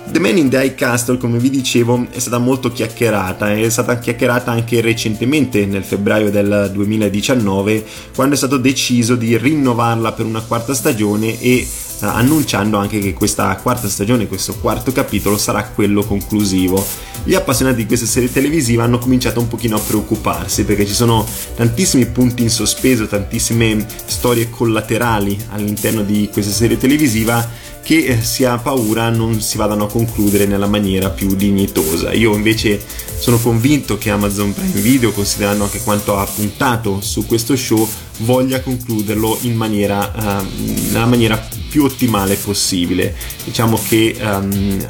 The 0.10 0.20
Man 0.20 0.38
in 0.38 0.50
the 0.50 0.64
High 0.64 0.76
Castle, 0.76 1.18
come 1.18 1.38
vi 1.38 1.50
dicevo, 1.50 2.08
è 2.10 2.20
stata 2.20 2.40
molto 2.40 2.72
chiacchierata, 2.72 3.54
è 3.54 3.70
stata 3.70 4.00
chiacchierata 4.00 4.52
anche 4.52 4.82
recentemente 4.82 5.66
nel 5.66 5.84
febbraio 5.84 6.32
del 6.32 6.72
2019 6.74 7.86
quando 8.16 8.34
è 8.34 8.38
stato 8.38 8.58
deciso 8.58 9.16
di 9.16 9.38
rinnovarla 9.38 10.14
per 10.14 10.26
una 10.26 10.42
quarta 10.42 10.74
stagione 10.74 11.40
e 11.40 11.66
annunciando 12.00 12.78
anche 12.78 13.00
che 13.00 13.14
questa 13.14 13.56
quarta 13.58 13.88
stagione, 13.88 14.28
questo 14.28 14.56
quarto 14.56 14.92
capitolo 14.92 15.38
sarà 15.38 15.64
quello 15.64 16.04
conclusivo. 16.04 16.86
Gli 17.24 17.36
appassionati 17.36 17.78
di 17.78 17.86
questa 17.86 18.06
serie 18.06 18.32
televisiva 18.32 18.84
hanno 18.84 19.00
cominciato 19.00 19.40
un 19.40 19.48
pochino 19.48 19.76
a 19.76 19.80
preoccuparsi 19.80 20.64
perché 20.64 20.86
ci 20.86 20.94
sono 20.94 21.26
tantissimi 21.56 22.06
punti 22.06 22.44
in 22.44 22.50
sospeso, 22.50 23.08
tantissime 23.08 23.86
storie 24.06 24.50
collaterali 24.50 25.38
all'interno 25.50 26.04
di 26.04 26.30
questa 26.32 26.52
serie 26.52 26.78
televisiva 26.78 27.66
che 27.88 28.04
eh, 28.06 28.22
si 28.22 28.44
ha 28.44 28.58
paura 28.58 29.10
non 29.10 29.40
si 29.40 29.56
vadano 29.56 29.86
a 29.86 29.90
concludere 29.90 30.46
nella 30.46 30.68
maniera 30.68 31.10
più 31.10 31.36
dignitosa. 31.36 32.12
Io 32.12 32.36
invece 32.36 32.82
sono 33.18 33.40
convinto 33.40 33.98
che 33.98 34.10
Amazon 34.10 34.54
Prime 34.54 34.82
Video, 34.82 35.14
considerando 35.14 35.64
anche 35.64 35.80
quanto 35.82 36.18
ha 36.18 36.26
puntato 36.26 37.00
su 37.00 37.26
questo 37.26 37.56
show, 37.56 37.88
voglia 38.18 38.60
concluderlo 38.60 39.38
in 39.44 39.56
maniera, 39.56 40.12
uh, 40.14 40.92
nella 40.92 41.06
maniera 41.06 41.48
più 41.78 41.84
ottimale 41.84 42.36
possibile. 42.38 43.16
Diciamo 43.44 43.80
che 43.88 44.16
um, 44.20 44.84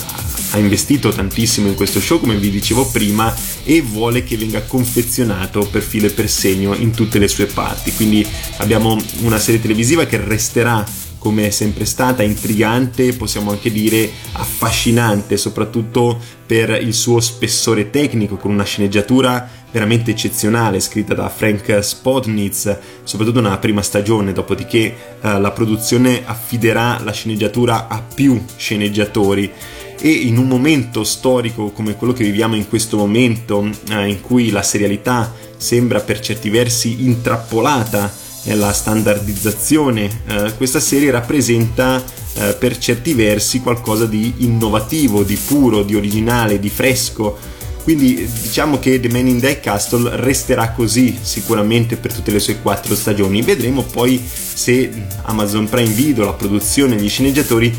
ha 0.51 0.57
investito 0.57 1.09
tantissimo 1.09 1.67
in 1.67 1.75
questo 1.75 1.99
show, 1.99 2.17
come 2.17 2.37
vi 2.37 2.49
dicevo 2.49 2.87
prima, 2.87 3.35
e 3.65 3.81
vuole 3.81 4.23
che 4.23 4.37
venga 4.37 4.61
confezionato 4.61 5.67
per 5.69 5.81
filo 5.81 6.05
e 6.05 6.11
per 6.11 6.29
segno 6.29 6.73
in 6.73 6.91
tutte 6.91 7.19
le 7.19 7.27
sue 7.27 7.47
parti. 7.47 7.91
Quindi 7.91 8.25
abbiamo 8.59 8.97
una 9.19 9.37
serie 9.37 9.59
televisiva 9.59 10.05
che 10.05 10.15
resterà 10.15 10.85
come 11.27 11.47
è 11.47 11.49
sempre 11.49 11.83
stata, 11.83 12.23
intrigante, 12.23 13.11
possiamo 13.11 13.51
anche 13.51 13.69
dire 13.69 14.09
affascinante, 14.31 15.35
soprattutto 15.35 16.17
per 16.45 16.69
il 16.81 16.93
suo 16.93 17.19
spessore 17.19 17.89
tecnico, 17.89 18.37
con 18.37 18.51
una 18.51 18.63
sceneggiatura 18.63 19.45
veramente 19.69 20.11
eccezionale, 20.11 20.79
scritta 20.79 21.13
da 21.13 21.27
Frank 21.27 21.83
Spotnitz, 21.83 22.77
soprattutto 23.03 23.41
nella 23.41 23.57
prima 23.57 23.81
stagione, 23.81 24.31
dopodiché 24.31 24.95
eh, 25.19 25.37
la 25.37 25.51
produzione 25.51 26.21
affiderà 26.25 27.01
la 27.03 27.11
sceneggiatura 27.11 27.89
a 27.89 28.01
più 28.01 28.41
sceneggiatori. 28.55 29.51
E 29.99 30.09
in 30.09 30.37
un 30.37 30.47
momento 30.47 31.03
storico 31.03 31.71
come 31.71 31.97
quello 31.97 32.13
che 32.13 32.23
viviamo 32.23 32.55
in 32.55 32.69
questo 32.69 32.95
momento, 32.95 33.69
eh, 33.89 34.07
in 34.07 34.21
cui 34.21 34.49
la 34.49 34.63
serialità 34.63 35.33
sembra 35.57 35.99
per 35.99 36.21
certi 36.21 36.49
versi 36.49 37.03
intrappolata 37.03 38.25
nella 38.47 38.73
standardizzazione. 38.73 40.09
Eh, 40.25 40.53
questa 40.55 40.79
serie 40.79 41.11
rappresenta 41.11 42.03
eh, 42.33 42.55
per 42.57 42.77
certi 42.77 43.13
versi 43.13 43.59
qualcosa 43.59 44.05
di 44.05 44.33
innovativo, 44.37 45.23
di 45.23 45.35
puro, 45.35 45.83
di 45.83 45.95
originale, 45.95 46.59
di 46.59 46.69
fresco. 46.69 47.37
Quindi 47.83 48.27
diciamo 48.41 48.79
che 48.79 48.99
The 48.99 49.07
Man 49.09 49.27
in 49.27 49.39
the 49.39 49.61
Castle 49.61 50.17
resterà 50.17 50.71
così 50.71 51.17
sicuramente 51.21 51.95
per 51.95 52.11
tutte 52.11 52.31
le 52.31 52.39
sue 52.39 52.59
quattro 52.61 52.95
stagioni. 52.95 53.41
Vedremo 53.41 53.83
poi 53.83 54.21
se 54.21 54.91
Amazon 55.23 55.69
Prime 55.69 55.93
Video, 55.93 56.25
la 56.25 56.33
produzione, 56.33 56.97
gli 56.97 57.07
sceneggiatori 57.07 57.73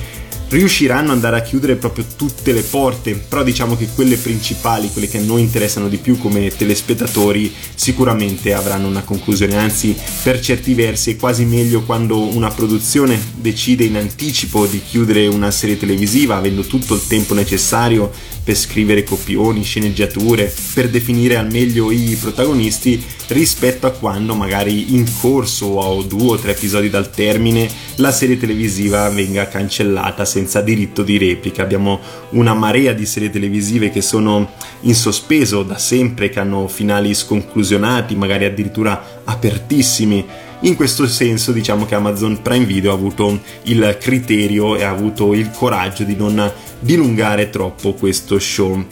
riusciranno 0.48 1.08
ad 1.08 1.16
andare 1.16 1.36
a 1.36 1.42
chiudere 1.42 1.76
proprio 1.76 2.04
tutte 2.16 2.52
le 2.52 2.62
porte, 2.62 3.14
però 3.14 3.42
diciamo 3.42 3.76
che 3.76 3.88
quelle 3.94 4.16
principali, 4.16 4.90
quelle 4.90 5.08
che 5.08 5.18
a 5.18 5.22
noi 5.22 5.42
interessano 5.42 5.88
di 5.88 5.98
più 5.98 6.18
come 6.18 6.48
telespettatori, 6.48 7.52
sicuramente 7.74 8.52
avranno 8.52 8.88
una 8.88 9.02
conclusione, 9.02 9.56
anzi 9.56 9.96
per 10.22 10.40
certi 10.40 10.74
versi 10.74 11.12
è 11.12 11.16
quasi 11.16 11.44
meglio 11.44 11.82
quando 11.82 12.18
una 12.18 12.50
produzione 12.50 13.20
decide 13.36 13.84
in 13.84 13.96
anticipo 13.96 14.66
di 14.66 14.80
chiudere 14.82 15.26
una 15.26 15.50
serie 15.50 15.78
televisiva 15.78 16.36
avendo 16.36 16.62
tutto 16.62 16.94
il 16.94 17.06
tempo 17.06 17.34
necessario 17.34 18.10
per 18.48 18.56
scrivere 18.56 19.02
copioni, 19.02 19.62
sceneggiature, 19.62 20.50
per 20.72 20.88
definire 20.88 21.36
al 21.36 21.50
meglio 21.50 21.90
i 21.90 22.16
protagonisti 22.18 23.04
rispetto 23.26 23.86
a 23.86 23.90
quando 23.90 24.34
magari 24.34 24.94
in 24.94 25.04
corso 25.20 25.66
o 25.66 26.02
due 26.02 26.28
o 26.30 26.38
tre 26.38 26.52
episodi 26.52 26.88
dal 26.88 27.10
termine 27.10 27.68
la 27.96 28.10
serie 28.10 28.38
televisiva 28.38 29.06
venga 29.10 29.48
cancellata 29.48 30.24
senza 30.24 30.62
diritto 30.62 31.02
di 31.02 31.18
replica. 31.18 31.62
Abbiamo 31.62 32.00
una 32.30 32.54
marea 32.54 32.94
di 32.94 33.04
serie 33.04 33.28
televisive 33.28 33.90
che 33.90 34.00
sono 34.00 34.52
in 34.82 34.94
sospeso 34.94 35.62
da 35.62 35.76
sempre, 35.76 36.30
che 36.30 36.40
hanno 36.40 36.68
finali 36.68 37.12
sconclusionati, 37.12 38.14
magari 38.16 38.46
addirittura 38.46 39.20
apertissimi. 39.24 40.24
In 40.62 40.74
questo 40.74 41.06
senso 41.06 41.52
diciamo 41.52 41.86
che 41.86 41.94
Amazon 41.94 42.42
Prime 42.42 42.64
Video 42.64 42.90
ha 42.90 42.94
avuto 42.94 43.40
il 43.64 43.96
criterio 44.00 44.74
e 44.74 44.82
ha 44.82 44.90
avuto 44.90 45.32
il 45.32 45.50
coraggio 45.50 46.02
di 46.02 46.16
non 46.16 46.50
dilungare 46.80 47.48
troppo 47.48 47.94
questo 47.94 48.38
show. 48.40 48.84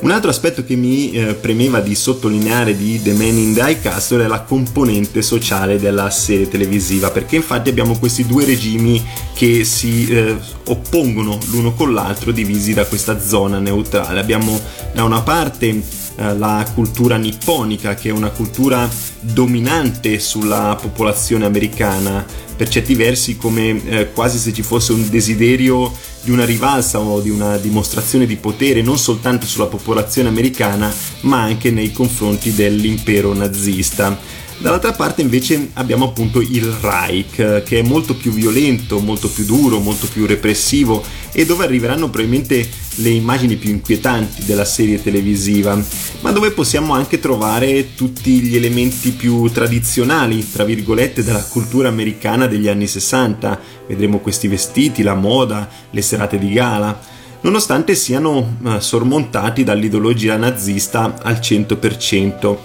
Un 0.00 0.12
altro 0.12 0.30
aspetto 0.30 0.64
che 0.64 0.76
mi 0.76 1.10
eh, 1.10 1.34
premeva 1.34 1.80
di 1.80 1.96
sottolineare 1.96 2.76
di 2.76 3.02
The 3.02 3.14
Man 3.14 3.36
in 3.36 3.52
the 3.52 3.80
Castle 3.80 4.24
è 4.24 4.28
la 4.28 4.42
componente 4.42 5.22
sociale 5.22 5.80
della 5.80 6.08
serie 6.10 6.46
televisiva, 6.46 7.10
perché 7.10 7.34
infatti 7.34 7.68
abbiamo 7.68 7.98
questi 7.98 8.24
due 8.24 8.44
regimi 8.44 9.04
che 9.34 9.64
si 9.64 10.06
eh, 10.06 10.36
oppongono 10.66 11.38
l'uno 11.50 11.72
con 11.72 11.92
l'altro, 11.92 12.30
divisi 12.30 12.74
da 12.74 12.84
questa 12.84 13.20
zona 13.20 13.58
neutrale. 13.58 14.20
Abbiamo 14.20 14.60
da 14.92 15.02
una 15.02 15.20
parte 15.22 15.82
eh, 16.18 16.36
la 16.36 16.68
cultura 16.74 17.16
nipponica, 17.16 17.94
che 17.94 18.08
è 18.08 18.12
una 18.12 18.30
cultura 18.30 18.88
dominante 19.20 20.18
sulla 20.18 20.76
popolazione 20.80 21.46
americana, 21.46 22.26
per 22.56 22.68
certi 22.68 22.94
versi 22.94 23.36
come 23.36 23.80
eh, 23.84 24.12
quasi 24.12 24.36
se 24.36 24.52
ci 24.52 24.62
fosse 24.62 24.92
un 24.92 25.08
desiderio 25.08 25.92
di 26.24 26.32
una 26.32 26.44
rivalsa 26.44 26.98
o 26.98 27.20
di 27.20 27.30
una 27.30 27.56
dimostrazione 27.56 28.26
di 28.26 28.34
potere 28.34 28.82
non 28.82 28.98
soltanto 28.98 29.46
sulla 29.46 29.66
popolazione 29.66 30.28
americana 30.28 30.92
ma 31.20 31.42
anche 31.42 31.70
nei 31.70 31.92
confronti 31.92 32.52
dell'impero 32.52 33.32
nazista. 33.32 34.18
Dall'altra 34.60 34.92
parte 34.92 35.22
invece 35.22 35.70
abbiamo 35.74 36.06
appunto 36.06 36.40
il 36.40 36.64
Reich, 36.80 37.62
che 37.62 37.78
è 37.78 37.82
molto 37.82 38.16
più 38.16 38.32
violento, 38.32 38.98
molto 38.98 39.28
più 39.28 39.44
duro, 39.44 39.78
molto 39.78 40.08
più 40.08 40.26
repressivo 40.26 41.00
e 41.32 41.46
dove 41.46 41.64
arriveranno 41.64 42.10
probabilmente 42.10 42.68
le 42.96 43.10
immagini 43.10 43.54
più 43.54 43.70
inquietanti 43.70 44.44
della 44.44 44.64
serie 44.64 45.00
televisiva, 45.00 45.80
ma 46.22 46.32
dove 46.32 46.50
possiamo 46.50 46.92
anche 46.92 47.20
trovare 47.20 47.94
tutti 47.94 48.40
gli 48.40 48.56
elementi 48.56 49.12
più 49.12 49.48
tradizionali, 49.48 50.50
tra 50.50 50.64
virgolette, 50.64 51.22
della 51.22 51.44
cultura 51.44 51.86
americana 51.86 52.48
degli 52.48 52.66
anni 52.66 52.88
60. 52.88 53.60
Vedremo 53.86 54.18
questi 54.18 54.48
vestiti, 54.48 55.04
la 55.04 55.14
moda, 55.14 55.68
le 55.90 56.02
serate 56.02 56.36
di 56.36 56.50
gala 56.50 57.16
nonostante 57.40 57.94
siano 57.94 58.56
eh, 58.64 58.80
sormontati 58.80 59.62
dall'ideologia 59.62 60.36
nazista 60.36 61.20
al 61.22 61.36
100%. 61.36 62.56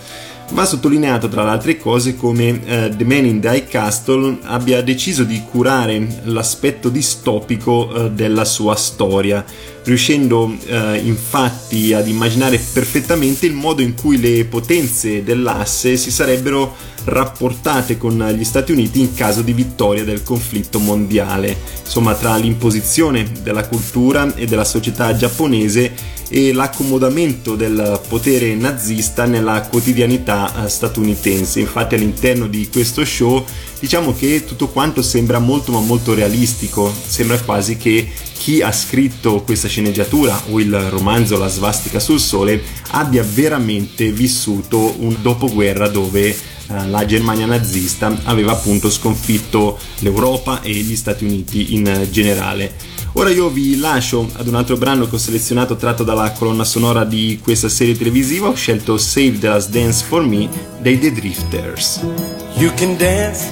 Va 0.54 0.66
sottolineato 0.66 1.28
tra 1.30 1.44
le 1.44 1.50
altre 1.50 1.78
cose 1.80 2.16
come 2.16 2.64
eh, 2.64 2.92
The 2.96 3.04
Man 3.06 3.26
in 3.26 3.42
the 3.42 3.48
High 3.48 3.68
Castle 3.68 4.38
abbia 4.44 4.84
deciso 4.84 5.24
di 5.24 5.42
curare 5.50 6.22
l'aspetto 6.26 6.90
distopico 6.90 7.92
eh, 7.92 8.12
della 8.12 8.46
sua 8.46 8.76
storia, 8.76 9.44
riuscendo 9.84 10.56
eh, 10.68 11.02
infatti 11.04 11.92
ad 11.94 12.08
immaginare 12.08 12.60
perfettamente 12.72 13.48
il 13.48 13.54
modo 13.54 13.82
in 13.82 13.96
cui 13.96 14.22
le 14.22 14.46
potenze 14.46 15.24
dell'asse 15.24 15.98
si 15.98 16.12
sarebbero 16.12 16.76
rapportate 17.06 17.98
con 17.98 18.24
gli 18.38 18.44
Stati 18.44 18.72
Uniti 18.72 19.00
in 19.00 19.16
caso 19.16 19.42
di 19.42 19.54
vittoria 19.54 20.04
del 20.04 20.22
conflitto 20.22 20.78
mondiale, 20.78 21.58
insomma 21.84 22.14
tra 22.14 22.36
l'imposizione 22.36 23.28
della 23.42 23.68
cultura 23.68 24.36
e 24.36 24.46
della 24.46 24.66
società 24.66 25.16
giapponese 25.16 26.13
e 26.36 26.52
l'accomodamento 26.52 27.56
del 27.56 28.02
potere 28.08 28.56
nazista 28.56 29.26
nella 29.26 29.62
quotidianità 29.70 30.66
eh, 30.66 30.68
statunitense. 30.68 31.60
Infatti 31.60 31.94
all'interno 31.94 32.48
di 32.48 32.68
questo 32.72 33.06
show 33.06 33.46
diciamo 33.80 34.16
che 34.16 34.44
tutto 34.44 34.70
quanto 34.70 35.04
sembra 35.04 35.38
molto 35.38 35.72
ma 35.72 35.80
molto 35.80 36.16
realistico, 36.16 36.92
sembra 37.06 37.40
quasi 37.40 37.78
che 37.78 38.10
chi 38.36 38.64
ha 38.64 38.72
scritto 38.72 39.44
questa 39.44 39.68
sceneggiatura 39.68 40.42
o 40.50 40.60
il 40.60 40.76
romanzo 40.90 41.38
La 41.38 41.48
svastica 41.48 42.00
sul 42.00 42.20
sole 42.20 42.64
abbia 42.92 43.24
veramente 43.24 44.12
vissuto 44.12 44.96
un 45.02 45.16
dopoguerra 45.22 45.88
dove 45.88 46.30
eh, 46.30 46.88
la 46.88 47.06
Germania 47.06 47.46
nazista 47.46 48.22
aveva 48.24 48.54
appunto 48.54 48.90
sconfitto 48.90 49.78
l'Europa 50.00 50.64
e 50.64 50.72
gli 50.72 50.96
Stati 50.96 51.26
Uniti 51.26 51.76
in 51.76 52.08
generale. 52.10 52.94
Ora 53.16 53.30
io 53.30 53.48
vi 53.50 53.78
lascio 53.78 54.28
ad 54.38 54.48
un 54.48 54.56
altro 54.56 54.76
brano 54.76 55.08
che 55.08 55.16
ho 55.16 55.20
selezionato 55.20 55.76
tratto 55.76 56.04
dalla 56.04 56.32
colonna 56.32 56.64
sonora 56.64 57.04
di 57.04 57.40
questa 57.44 57.70
serie 57.70 57.96
televisiva, 57.96 58.48
ho 58.48 58.56
scelto 58.56 58.98
Save 58.98 59.38
the 59.38 59.48
Last 59.50 59.70
Dance 59.70 60.04
for 60.04 60.26
Me 60.26 60.50
dei 60.80 60.98
The 60.98 61.12
Drifters. 61.12 62.02
You 62.56 62.74
can 62.74 62.98
dance, 62.98 63.52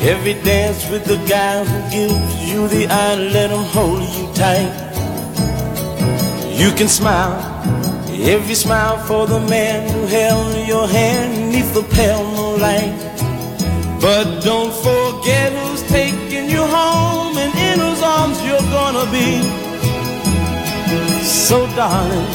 every 0.00 0.36
dance 0.42 0.86
with 0.90 1.04
the 1.04 1.18
guy 1.24 1.64
who 1.64 1.88
gives 1.88 2.52
you 2.52 2.68
the 2.68 2.86
eye, 2.86 3.16
let 3.32 3.50
him 3.50 3.64
hold 3.72 4.02
you 4.14 4.28
tight. 4.34 4.70
You 6.58 6.70
can 6.74 6.88
smile, 6.88 7.34
every 8.20 8.54
smile 8.54 8.98
for 9.06 9.26
the 9.26 9.40
man 9.48 9.88
who 9.88 10.06
held 10.06 10.68
your 10.68 10.86
hand 10.86 11.50
neath 11.50 11.72
the 11.72 11.82
pale 11.94 12.24
moonlight. 12.34 12.92
But 14.02 14.44
don't 14.44 14.72
forget 14.82 15.52
taking 15.88 16.48
you 16.48 16.62
home 16.62 17.36
and 17.38 17.52
in 17.54 17.78
whose 17.80 18.02
arms 18.02 18.38
you're 18.44 18.68
gonna 18.70 19.10
be. 19.10 19.42
So 21.22 21.66
darling, 21.76 22.26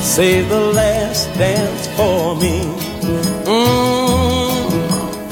save 0.00 0.48
the 0.48 0.60
last 0.72 1.26
dance 1.38 1.86
for 1.96 2.36
me. 2.36 2.62
Mm. 3.44 4.58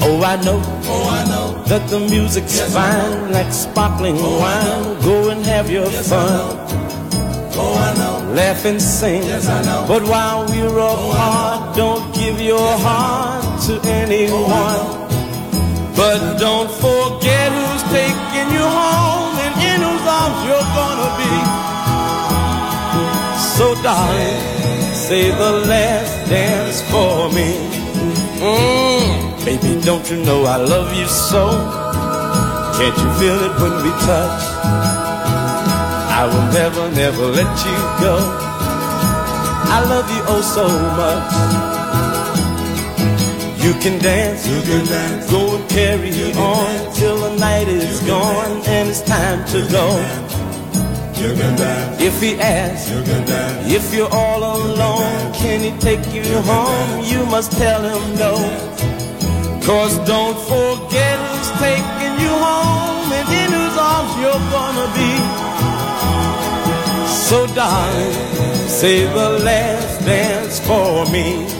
Oh, 0.09 0.21
I 0.23 0.35
know, 0.43 0.61
oh, 0.85 1.09
I 1.09 1.23
know 1.29 1.63
that 1.65 1.89
the 1.89 1.99
music's 1.99 2.57
yes, 2.57 2.73
fine, 2.73 3.31
like 3.31 3.51
sparkling 3.51 4.15
oh, 4.19 4.39
wine. 4.39 5.01
Go 5.03 5.29
and 5.29 5.45
have 5.45 5.69
your 5.69 5.85
yes, 5.85 6.09
fun. 6.09 6.77
Oh, 7.59 7.73
I 7.75 7.97
know. 7.97 8.33
Laugh 8.33 8.65
and 8.65 8.81
sing. 8.81 9.23
Yes, 9.23 9.47
I 9.47 9.63
know. 9.63 9.85
But 9.87 10.03
while 10.03 10.45
we're 10.47 10.69
oh, 10.69 11.11
apart, 11.11 11.75
don't 11.75 12.13
give 12.13 12.39
your 12.39 12.59
yes, 12.59 12.83
heart 12.83 13.61
to 13.63 13.89
anyone. 13.89 15.06
But 15.97 16.37
don't 16.37 16.69
forget 16.69 17.49
who's 17.51 17.83
taking 17.89 18.49
you 18.53 18.61
home 18.61 19.33
and 19.45 19.55
in 19.65 19.81
whose 19.81 20.05
arms 20.05 20.39
you're 20.45 20.69
gonna 20.77 21.09
be. 21.17 21.33
So 23.57 23.73
darling, 23.81 24.93
say 24.93 25.31
the 25.31 25.65
last 25.65 26.29
dance 26.29 26.83
for 26.91 27.33
me. 27.33 27.49
Mm, 28.37 29.43
baby, 29.43 29.81
don't 29.81 30.07
you 30.11 30.17
know 30.23 30.45
I 30.45 30.57
love 30.57 30.93
you 30.95 31.07
so? 31.07 31.49
Can't 32.77 32.95
you 32.95 33.09
feel 33.17 33.39
it 33.47 33.53
when 33.59 33.73
we 33.81 33.89
touch? 34.05 34.43
I 36.13 36.29
will 36.29 36.47
never, 36.53 36.91
never 36.91 37.25
let 37.25 37.53
you 37.65 37.77
go. 38.05 38.15
I 39.75 39.83
love 39.89 40.07
you 40.11 40.21
oh 40.27 40.41
so 40.41 40.67
much. 41.01 41.66
You 43.63 43.73
can 43.81 43.99
dance, 43.99 44.47
you 44.47 44.61
can 44.61 44.85
dance. 44.85 45.31
go 45.31 45.55
and 45.55 45.69
carry 45.69 46.11
on 46.33 46.65
dance. 46.65 46.99
till 46.99 47.17
the 47.17 47.35
night 47.37 47.67
is 47.67 48.01
you 48.01 48.07
gone 48.07 48.61
and 48.67 48.89
it's 48.89 49.01
time 49.01 49.43
to 49.47 49.59
go. 49.71 49.87
You 51.21 51.33
can 51.33 51.55
dance. 51.57 51.99
If 51.99 52.21
he 52.21 52.39
asks, 52.39 52.91
you 52.91 53.01
can 53.03 53.25
dance. 53.25 53.73
if 53.73 53.93
you're 53.93 54.13
all 54.13 54.41
alone, 54.57 55.33
can 55.33 55.59
he 55.61 55.71
take 55.79 56.05
you 56.13 56.23
home? 56.41 57.03
You 57.03 57.25
must 57.25 57.51
tell 57.53 57.81
him 57.81 58.03
no. 58.15 58.33
Cause 59.65 59.97
don't 60.05 60.37
forget 60.47 61.17
who's 61.27 61.51
taking 61.59 62.13
you 62.23 62.33
home 62.47 63.11
and 63.11 63.27
in 63.41 63.49
whose 63.57 63.77
arms 63.77 64.13
you're 64.21 64.45
gonna 64.53 64.87
be. 64.93 65.13
So 67.27 67.47
darling, 67.55 68.13
save 68.69 69.09
the 69.13 69.39
last 69.43 70.05
dance 70.05 70.59
for 70.59 71.11
me. 71.11 71.56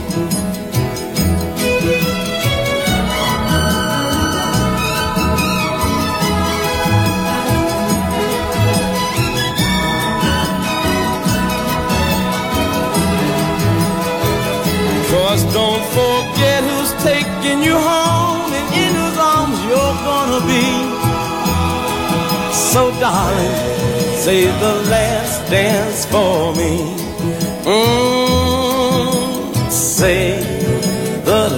Cause 15.28 15.44
don't 15.54 15.84
forget 15.92 16.64
who's 16.64 16.94
taking 17.04 17.60
you 17.62 17.74
home 17.74 18.50
and 18.60 18.68
in 18.82 18.96
whose 18.96 19.18
arms 19.20 19.60
you're 19.68 19.98
gonna 20.08 20.42
be. 20.48 20.68
So 22.56 22.92
darling, 23.02 23.56
say 24.16 24.46
the 24.46 24.76
last 24.90 25.52
dance 25.52 26.06
for 26.06 26.56
me. 26.56 26.96
Mm, 27.68 28.32
say 29.70 30.40
the 31.26 31.50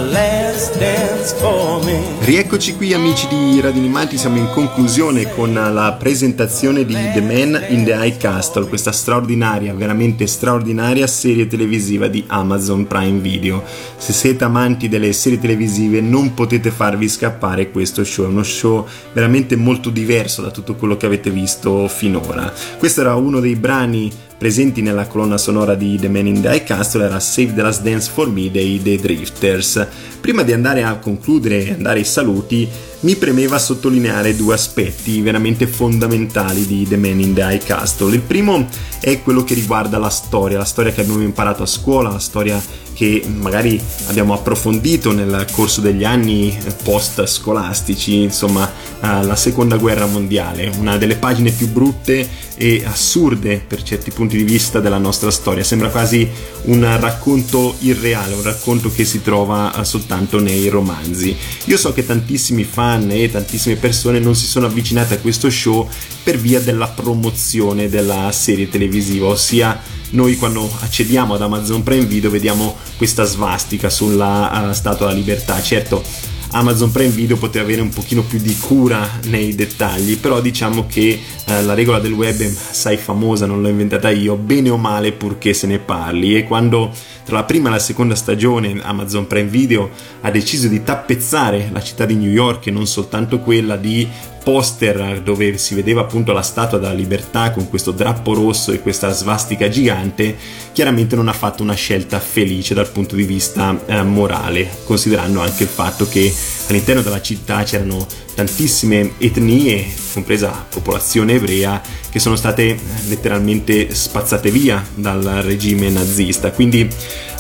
Rieccoci 2.30 2.76
qui 2.76 2.94
amici 2.94 3.28
di 3.28 3.60
Radio 3.60 3.80
Animati, 3.80 4.16
siamo 4.16 4.38
in 4.38 4.50
conclusione 4.52 5.32
con 5.34 5.52
la 5.52 5.96
presentazione 5.98 6.86
di 6.86 6.94
The 6.94 7.22
Man 7.22 7.66
in 7.70 7.84
the 7.84 7.94
High 7.94 8.18
Castle, 8.18 8.68
questa 8.68 8.92
straordinaria, 8.92 9.74
veramente 9.74 10.28
straordinaria 10.28 11.08
serie 11.08 11.48
televisiva 11.48 12.08
di 12.08 12.24
Amazon 12.28 12.86
Prime 12.86 13.18
Video. 13.18 13.64
Se 13.98 14.14
siete 14.14 14.44
amanti 14.44 14.88
delle 14.88 15.12
serie 15.12 15.40
televisive 15.40 16.02
non 16.02 16.36
potete 16.36 16.70
farvi 16.70 17.10
scappare 17.10 17.72
questo 17.72 18.04
show, 18.04 18.26
è 18.26 18.28
uno 18.28 18.44
show 18.44 18.88
veramente 19.12 19.56
molto 19.56 19.90
diverso 19.90 20.44
da 20.44 20.52
tutto 20.52 20.76
quello 20.76 20.98
che 20.98 21.08
avete 21.08 21.32
visto 21.32 21.88
finora. 21.88 22.54
Questo 22.78 23.02
era 23.02 23.16
uno 23.16 23.40
dei 23.40 23.56
brani 23.56 24.12
presenti 24.40 24.82
nella 24.82 25.06
colonna 25.06 25.38
sonora 25.38 25.76
di 25.76 25.98
The 26.00 26.08
Man 26.08 26.26
in 26.26 26.42
the 26.42 26.48
High 26.48 26.64
Castle 26.64 27.04
era 27.04 27.20
Save 27.20 27.54
the 27.56 27.62
Last 27.62 27.82
Dance 27.82 28.10
for 28.10 28.32
Me 28.32 28.50
dei 28.50 28.82
The 28.82 28.96
Drifters. 28.96 29.86
Prima 30.22 30.44
di 30.44 30.54
andare 30.54 30.82
a 30.82 30.96
concludere 30.96 31.66
e 31.66 31.74
andare 31.74 32.00
ai 32.00 32.06
saluti, 32.06 32.66
mi 33.02 33.16
premeva 33.16 33.60
sottolineare 33.60 34.38
due 34.38 34.54
aspetti 34.54 35.20
veramente 35.20 35.68
fondamentali 35.68 36.66
di 36.66 36.88
The 36.88 36.96
Man 36.96 37.20
in 37.20 37.34
the 37.34 37.42
High 37.42 37.64
Castle. 37.64 38.16
Il 38.16 38.22
primo 38.22 38.66
è 39.02 39.22
quello 39.22 39.44
che 39.44 39.56
riguarda 39.56 39.98
la 39.98 40.10
storia, 40.10 40.58
la 40.58 40.64
storia 40.64 40.94
che 40.94 41.02
abbiamo 41.02 41.22
imparato 41.22 41.64
a 41.64 41.68
scuola, 41.68 42.10
la 42.10 42.20
storia 42.20 42.62
che 42.94 43.24
magari 43.34 43.80
abbiamo 44.08 44.34
approfondito 44.34 45.12
nel 45.12 45.48
corso 45.52 45.82
degli 45.82 46.06
anni 46.06 46.58
post 46.84 47.26
scolastici, 47.26 48.22
insomma 48.22 48.70
uh, 49.02 49.26
la 49.26 49.36
seconda 49.36 49.78
guerra 49.78 50.06
mondiale, 50.06 50.72
una 50.78 50.98
delle 50.98 51.16
pagine 51.16 51.52
più 51.52 51.70
brutte 51.70 52.48
e 52.56 52.84
assurde 52.86 53.64
per 53.66 53.84
certi 53.84 54.12
punti 54.12 54.36
di 54.36 54.44
vista 54.44 54.80
della 54.80 54.98
nostra 54.98 55.32
storia, 55.32 55.64
sembra 55.64 55.90
quasi 55.90 56.28
un 56.64 57.00
racconto 57.00 57.76
irreale, 57.80 58.34
un 58.34 58.44
racconto 58.44 58.92
che 58.92 59.06
si 59.06 59.22
trova 59.22 59.74
uh, 59.76 59.84
soltanto 59.84 60.40
nei 60.40 60.68
romanzi. 60.68 61.36
Io 61.66 61.78
so 61.78 61.94
che 61.94 62.06
tantissimi 62.06 62.64
fan 62.64 63.10
e 63.12 63.32
tantissime 63.32 63.76
persone 63.76 64.20
non 64.20 64.36
si 64.36 64.46
sono 64.46 64.66
avvicinate 64.66 65.16
a 65.16 65.20
questo 65.20 65.50
show 65.50 65.88
per 66.24 66.38
via 66.38 66.60
della 66.60 66.88
promozione 66.88 67.90
della 67.90 68.32
serie 68.32 68.70
televisiva, 68.70 69.28
ossia 69.28 69.98
noi 70.12 70.38
quando 70.38 70.70
accediamo 70.82 71.36
ad 71.36 71.42
Amazon 71.42 71.84
Prime 71.84 72.06
Video 72.06 72.32
vediamo 72.32 72.76
questa 72.98 73.26
svastica 73.26 73.90
sulla 73.90 74.68
uh, 74.70 74.74
Statua 74.74 75.08
della 75.08 75.18
Libertà. 75.18 75.62
Certo, 75.62 76.04
Amazon 76.52 76.92
Prime 76.92 77.10
Video 77.10 77.38
poteva 77.38 77.64
avere 77.64 77.82
un 77.82 77.90
pochino 77.90 78.24
più 78.24 78.40
di 78.40 78.58
cura 78.58 79.08
nei 79.26 79.54
dettagli, 79.54 80.18
però 80.18 80.42
diciamo 80.42 80.88
che 80.88 81.20
eh, 81.46 81.62
la 81.64 81.76
regola 81.76 82.00
del 82.00 82.14
web 82.14 82.40
è 82.40 82.46
assai 82.46 82.98
famosa, 82.98 83.46
non 83.46 83.62
l'ho 83.62 83.68
inventata 83.68 84.10
io, 84.10 84.36
bene 84.36 84.70
o 84.70 84.78
male 84.78 85.12
purché 85.12 85.54
se 85.54 85.68
ne 85.68 85.78
parli. 85.78 86.36
E 86.36 86.46
quando 86.46 86.92
tra 87.24 87.38
la 87.38 87.44
prima 87.44 87.70
e 87.70 87.74
la 87.74 87.80
seconda 87.80 88.16
stagione 88.16 88.80
Amazon 88.82 89.28
Prime 89.28 89.50
Video 89.50 89.92
ha 90.22 90.32
deciso 90.32 90.68
di 90.68 90.82
tappezzare 90.82 91.70
la 91.72 91.82
città 91.82 92.06
di 92.06 92.16
New 92.16 92.32
York 92.32 92.66
e 92.66 92.72
non 92.72 92.88
soltanto 92.88 93.40
quella 93.40 93.76
di 93.76 94.08
poster 94.50 95.22
dove 95.22 95.60
si 95.60 95.76
vedeva 95.76 96.02
appunto 96.02 96.32
la 96.32 96.42
statua 96.42 96.80
della 96.80 96.92
libertà 96.92 97.52
con 97.52 97.70
questo 97.70 97.92
drappo 97.92 98.34
rosso 98.34 98.72
e 98.72 98.82
questa 98.82 99.12
svastica 99.12 99.70
gigante, 99.70 100.36
chiaramente 100.72 101.16
non 101.16 101.28
ha 101.28 101.34
fatto 101.34 101.62
una 101.62 101.76
scelta 101.76 102.20
felice 102.20 102.74
dal 102.74 102.90
punto 102.90 103.16
di 103.16 103.26
vista 103.26 103.80
eh, 103.86 104.02
morale, 104.02 104.68
considerando 104.86 105.40
anche 105.40 105.62
il 105.62 105.70
fatto 105.70 106.10
che 106.10 106.34
all'interno 106.70 107.02
della 107.02 107.22
città 107.22 107.64
c'erano 107.64 108.06
tantissime 108.36 109.14
etnie, 109.18 109.86
compresa 110.14 110.48
la 110.48 110.66
popolazione 110.70 111.34
ebrea, 111.34 111.82
che 112.10 112.20
sono 112.20 112.36
state 112.36 112.64
eh, 112.70 112.78
letteralmente 113.08 113.94
spazzate 113.94 114.52
via 114.52 114.86
dal 114.96 115.22
regime 115.44 115.90
nazista. 115.90 116.52
Quindi 116.52 116.88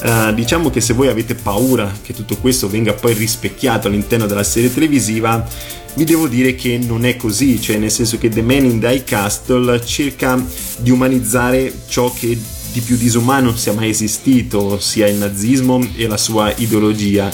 eh, 0.01 0.33
diciamo 0.33 0.69
che 0.69 0.81
se 0.81 0.93
voi 0.93 1.07
avete 1.07 1.35
paura 1.35 1.95
che 2.01 2.13
tutto 2.13 2.37
questo 2.37 2.69
venga 2.69 2.93
poi 2.93 3.13
rispecchiato 3.13 3.87
all'interno 3.87 4.25
della 4.25 4.43
serie 4.43 4.73
televisiva, 4.73 5.47
vi 5.95 6.03
devo 6.05 6.27
dire 6.27 6.55
che 6.55 6.77
non 6.77 7.05
è 7.05 7.15
così, 7.15 7.61
cioè 7.61 7.77
nel 7.77 7.91
senso 7.91 8.17
che 8.17 8.29
The 8.29 8.41
Man 8.41 8.65
in 8.65 8.79
High 8.81 9.03
Castle 9.03 9.83
cerca 9.85 10.43
di 10.77 10.91
umanizzare 10.91 11.73
ciò 11.87 12.11
che 12.13 12.37
di 12.71 12.81
più 12.81 12.95
disumano 12.97 13.55
sia 13.55 13.73
mai 13.73 13.89
esistito, 13.89 14.79
sia 14.79 15.07
il 15.07 15.15
nazismo 15.15 15.83
e 15.95 16.07
la 16.07 16.17
sua 16.17 16.53
ideologia 16.57 17.29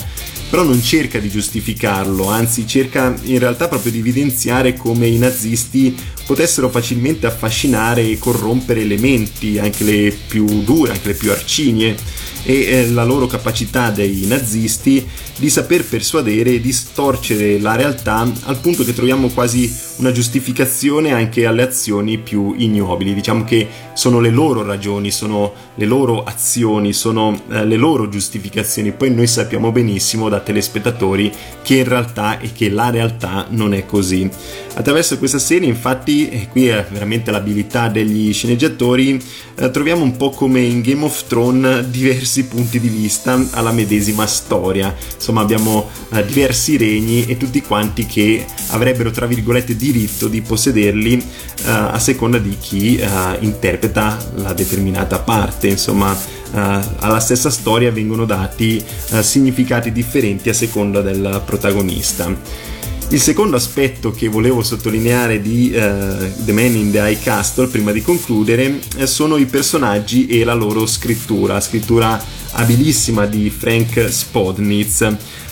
però 0.50 0.64
non 0.64 0.82
cerca 0.82 1.20
di 1.20 1.30
giustificarlo, 1.30 2.28
anzi 2.30 2.68
cerca 2.68 3.14
in 3.24 3.40
realtà 3.40 3.68
proprio 3.68 3.92
di 3.92 4.00
evidenziare 4.00 4.76
come 4.76 5.08
i 5.08 5.18
nazisti 5.18 5.96
potessero 6.26 6.70
facilmente 6.70 7.28
affascinare 7.28 8.02
e 8.02 8.18
corrompere 8.18 8.84
le 8.84 8.98
menti, 8.98 9.60
anche 9.60 9.84
le 9.84 10.18
più 10.28 10.46
dure, 10.64 10.92
anche 10.92 11.10
le 11.10 11.14
più 11.14 11.32
arcinie 11.32 11.96
e 12.44 12.66
eh, 12.66 12.90
la 12.92 13.04
loro 13.04 13.26
capacità 13.26 13.90
dei 13.90 14.26
nazisti 14.28 15.06
di 15.38 15.50
saper 15.50 15.84
persuadere 15.84 16.52
e 16.52 16.62
distorcere 16.62 17.60
la 17.60 17.76
realtà 17.76 18.32
al 18.44 18.58
punto 18.60 18.84
che 18.84 18.94
troviamo 18.94 19.28
quasi 19.30 19.74
una 19.98 20.12
giustificazione 20.12 21.12
anche 21.12 21.46
alle 21.46 21.64
azioni 21.64 22.18
più 22.20 22.54
ignobili. 22.56 23.14
Diciamo 23.14 23.44
che 23.44 23.68
sono 23.94 24.20
le 24.20 24.30
loro 24.30 24.64
ragioni, 24.64 25.12
sono 25.12 25.54
le 25.76 25.86
loro 25.86 26.24
azioni, 26.24 26.94
sono 26.94 27.42
eh, 27.50 27.66
le 27.66 27.76
loro 27.76 28.08
giustificazioni. 28.08 28.92
Poi 28.92 29.14
noi 29.14 29.28
sappiamo 29.28 29.72
benissimo 29.72 30.30
da 30.30 30.40
telespettatori 30.40 31.32
che 31.64 31.78
in 31.78 31.88
realtà 31.88 32.40
e 32.40 32.52
che 32.54 32.70
la 32.70 32.90
realtà 32.90 33.48
non 33.50 33.74
è 33.74 33.86
così. 33.86 34.30
Attraverso 34.78 35.18
questa 35.18 35.40
serie, 35.40 35.70
infatti, 35.70 36.28
e 36.28 36.50
qui 36.52 36.68
è 36.68 36.86
veramente 36.90 37.32
l'abilità 37.32 37.88
degli 37.88 38.34
sceneggiatori, 38.34 39.22
eh, 39.56 39.72
troviamo 39.72 40.04
un 40.04 40.18
po' 40.18 40.32
come 40.32 40.60
in 40.60 40.82
Game 40.82 41.06
of 41.06 41.28
Thrones 41.28 41.86
diversi 41.86 42.44
punti 42.44 42.82
di 42.82 42.90
vista 42.90 43.42
alla 43.52 43.72
medesima 43.72 44.26
storia. 44.28 44.94
Insomma, 45.14 45.40
abbiamo 45.40 45.90
eh, 46.12 46.26
diversi 46.26 46.76
regni 46.76 47.26
e 47.26 47.38
tutti 47.38 47.62
quanti 47.62 48.06
che 48.06 48.46
avrebbero, 48.72 49.12
tra 49.12 49.26
virgolette, 49.26 49.78
diritto 49.78 50.28
di 50.28 50.42
possederli 50.42 51.14
eh, 51.14 51.22
a 51.70 51.98
seconda 51.98 52.38
di 52.38 52.58
chi 52.60 52.98
eh, 52.98 53.08
interpreta 53.40 54.18
la 54.36 54.52
determinata 54.52 55.20
parte. 55.20 55.68
Insomma, 55.68 56.14
eh, 56.14 56.80
alla 56.98 57.20
stessa 57.22 57.50
storia 57.50 57.92
vengono 57.92 58.26
dati 58.26 58.84
eh, 59.12 59.24
significati 59.24 59.94
differenti 59.94 60.50
a 60.50 60.54
seconda 60.54 61.00
del 61.00 61.42
protagonista. 61.46 62.74
Il 63.10 63.22
secondo 63.22 63.56
aspetto 63.56 64.12
che 64.12 64.28
volevo 64.28 64.64
sottolineare 64.64 65.40
di 65.40 65.72
uh, 65.74 66.44
The 66.44 66.52
Man 66.52 66.76
in 66.76 66.92
the 66.92 67.00
High 67.00 67.22
Castle, 67.22 67.68
prima 67.68 67.92
di 67.92 68.02
concludere, 68.02 68.80
eh, 68.98 69.06
sono 69.06 69.38
i 69.38 69.46
personaggi 69.46 70.26
e 70.26 70.44
la 70.44 70.56
loro 70.56 70.88
scrittura, 70.88 71.62
scrittura 71.62 72.22
abilissima 72.54 73.26
di 73.28 73.50
Frank 73.52 74.12
Spodnitz. 74.12 75.02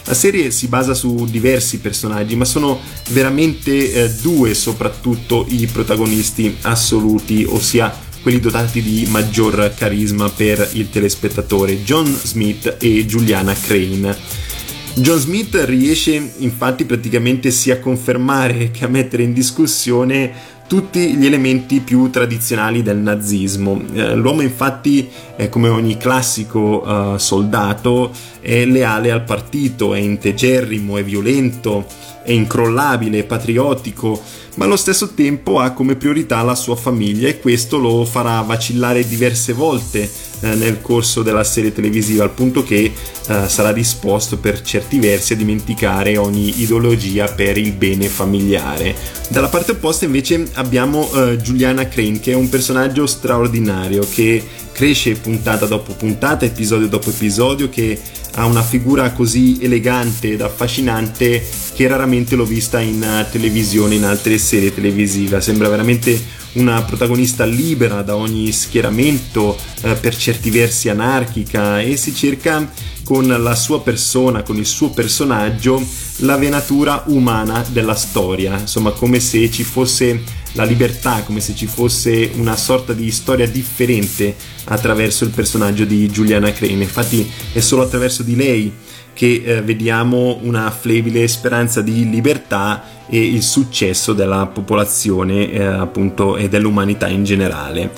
La 0.05 0.13
serie 0.13 0.51
si 0.51 0.67
basa 0.67 0.95
su 0.95 1.25
diversi 1.29 1.77
personaggi, 1.77 2.35
ma 2.35 2.43
sono 2.43 2.81
veramente 3.11 3.93
eh, 3.93 4.09
due 4.09 4.53
soprattutto 4.55 5.45
i 5.47 5.67
protagonisti 5.67 6.57
assoluti, 6.61 7.45
ossia 7.47 7.95
quelli 8.23 8.39
dotati 8.39 8.81
di 8.81 9.05
maggior 9.09 9.73
carisma 9.77 10.27
per 10.29 10.69
il 10.73 10.89
telespettatore, 10.89 11.83
John 11.83 12.05
Smith 12.05 12.77
e 12.79 13.05
Juliana 13.05 13.53
Crane. 13.53 14.51
John 14.95 15.17
Smith 15.17 15.55
riesce 15.65 16.33
infatti 16.37 16.85
praticamente 16.85 17.49
sia 17.49 17.75
a 17.75 17.79
confermare 17.79 18.69
che 18.69 18.85
a 18.85 18.87
mettere 18.87 19.23
in 19.23 19.33
discussione 19.33 20.31
tutti 20.67 21.15
gli 21.15 21.25
elementi 21.25 21.79
più 21.79 22.11
tradizionali 22.11 22.83
del 22.83 22.97
nazismo. 22.97 23.81
Eh, 23.93 24.15
l'uomo 24.15 24.41
infatti, 24.41 25.09
è 25.35 25.49
come 25.49 25.69
ogni 25.69 25.97
classico 25.97 26.83
uh, 26.85 27.17
soldato, 27.17 28.11
è 28.39 28.65
leale 28.65 29.11
al 29.11 29.23
partito, 29.23 29.93
è 29.95 29.99
integerrimo, 29.99 30.97
è 30.97 31.03
violento, 31.03 31.85
è 32.23 32.31
incrollabile, 32.31 33.19
è 33.19 33.23
patriottico, 33.23 34.21
ma 34.55 34.65
allo 34.65 34.75
stesso 34.75 35.09
tempo 35.13 35.59
ha 35.59 35.71
come 35.71 35.95
priorità 35.95 36.41
la 36.41 36.55
sua 36.55 36.75
famiglia 36.75 37.27
e 37.27 37.39
questo 37.39 37.77
lo 37.77 38.05
farà 38.05 38.39
vacillare 38.41 39.07
diverse 39.07 39.53
volte 39.53 40.09
eh, 40.41 40.55
nel 40.55 40.81
corso 40.81 41.23
della 41.23 41.43
serie 41.43 41.73
televisiva, 41.73 42.23
al 42.23 42.31
punto 42.31 42.63
che 42.63 42.91
eh, 43.27 43.47
sarà 43.47 43.71
disposto 43.71 44.37
per 44.37 44.61
certi 44.61 44.99
versi 44.99 45.33
a 45.33 45.37
dimenticare 45.37 46.17
ogni 46.17 46.61
ideologia 46.61 47.25
per 47.27 47.57
il 47.57 47.71
bene 47.71 48.07
familiare. 48.07 48.95
Dalla 49.29 49.47
parte 49.47 49.71
opposta 49.71 50.05
invece 50.05 50.45
abbiamo 50.53 51.09
eh, 51.13 51.37
Giuliana 51.37 51.87
Crane, 51.87 52.19
che 52.19 52.33
è 52.33 52.35
un 52.35 52.49
personaggio 52.49 53.07
straordinario 53.07 54.05
che 54.07 54.43
cresce 54.71 55.13
puntata 55.15 55.65
dopo 55.65 55.93
puntata, 55.93 56.45
episodio 56.45 56.87
dopo 56.87 57.09
episodio, 57.09 57.69
che 57.69 57.99
ha 58.35 58.45
una 58.45 58.63
figura 58.63 59.11
così 59.11 59.57
elegante 59.61 60.31
ed 60.31 60.41
affascinante 60.41 61.45
che 61.73 61.87
raramente 61.87 62.35
l'ho 62.35 62.45
vista 62.45 62.79
in 62.79 63.01
uh, 63.01 63.31
televisione, 63.31 63.95
in 63.95 64.05
altre 64.05 64.37
serie 64.37 64.73
televisive. 64.73 65.41
Sembra 65.41 65.69
veramente 65.69 66.41
una 66.53 66.81
protagonista 66.83 67.45
libera 67.45 68.01
da 68.01 68.15
ogni 68.15 68.51
schieramento, 68.51 69.57
eh, 69.81 69.93
per 69.95 70.15
certi 70.15 70.49
versi 70.49 70.89
anarchica 70.89 71.81
e 71.81 71.97
si 71.97 72.13
cerca 72.13 72.69
con 73.03 73.27
la 73.27 73.55
sua 73.55 73.81
persona, 73.81 74.43
con 74.43 74.57
il 74.57 74.65
suo 74.65 74.91
personaggio, 74.91 75.83
la 76.17 76.37
venatura 76.37 77.03
umana 77.07 77.65
della 77.69 77.95
storia, 77.95 78.59
insomma 78.59 78.91
come 78.91 79.19
se 79.19 79.49
ci 79.51 79.63
fosse 79.63 80.41
la 80.53 80.63
libertà, 80.63 81.21
come 81.23 81.39
se 81.39 81.55
ci 81.55 81.65
fosse 81.65 82.31
una 82.35 82.55
sorta 82.55 82.93
di 82.93 83.11
storia 83.11 83.47
differente 83.47 84.35
attraverso 84.65 85.23
il 85.23 85.31
personaggio 85.31 85.85
di 85.85 86.07
Giuliana 86.09 86.51
Crane. 86.51 86.83
Infatti 86.83 87.29
è 87.51 87.59
solo 87.59 87.83
attraverso 87.83 88.23
di 88.23 88.35
lei 88.35 88.73
che 89.13 89.43
eh, 89.45 89.61
vediamo 89.61 90.39
una 90.41 90.71
flebile 90.71 91.27
speranza 91.27 91.81
di 91.81 92.09
libertà 92.09 92.83
e 93.07 93.23
il 93.23 93.43
successo 93.43 94.13
della 94.13 94.47
popolazione 94.47 95.51
eh, 95.51 95.63
appunto 95.63 96.35
e 96.35 96.49
dell'umanità 96.49 97.07
in 97.07 97.23
generale. 97.23 97.91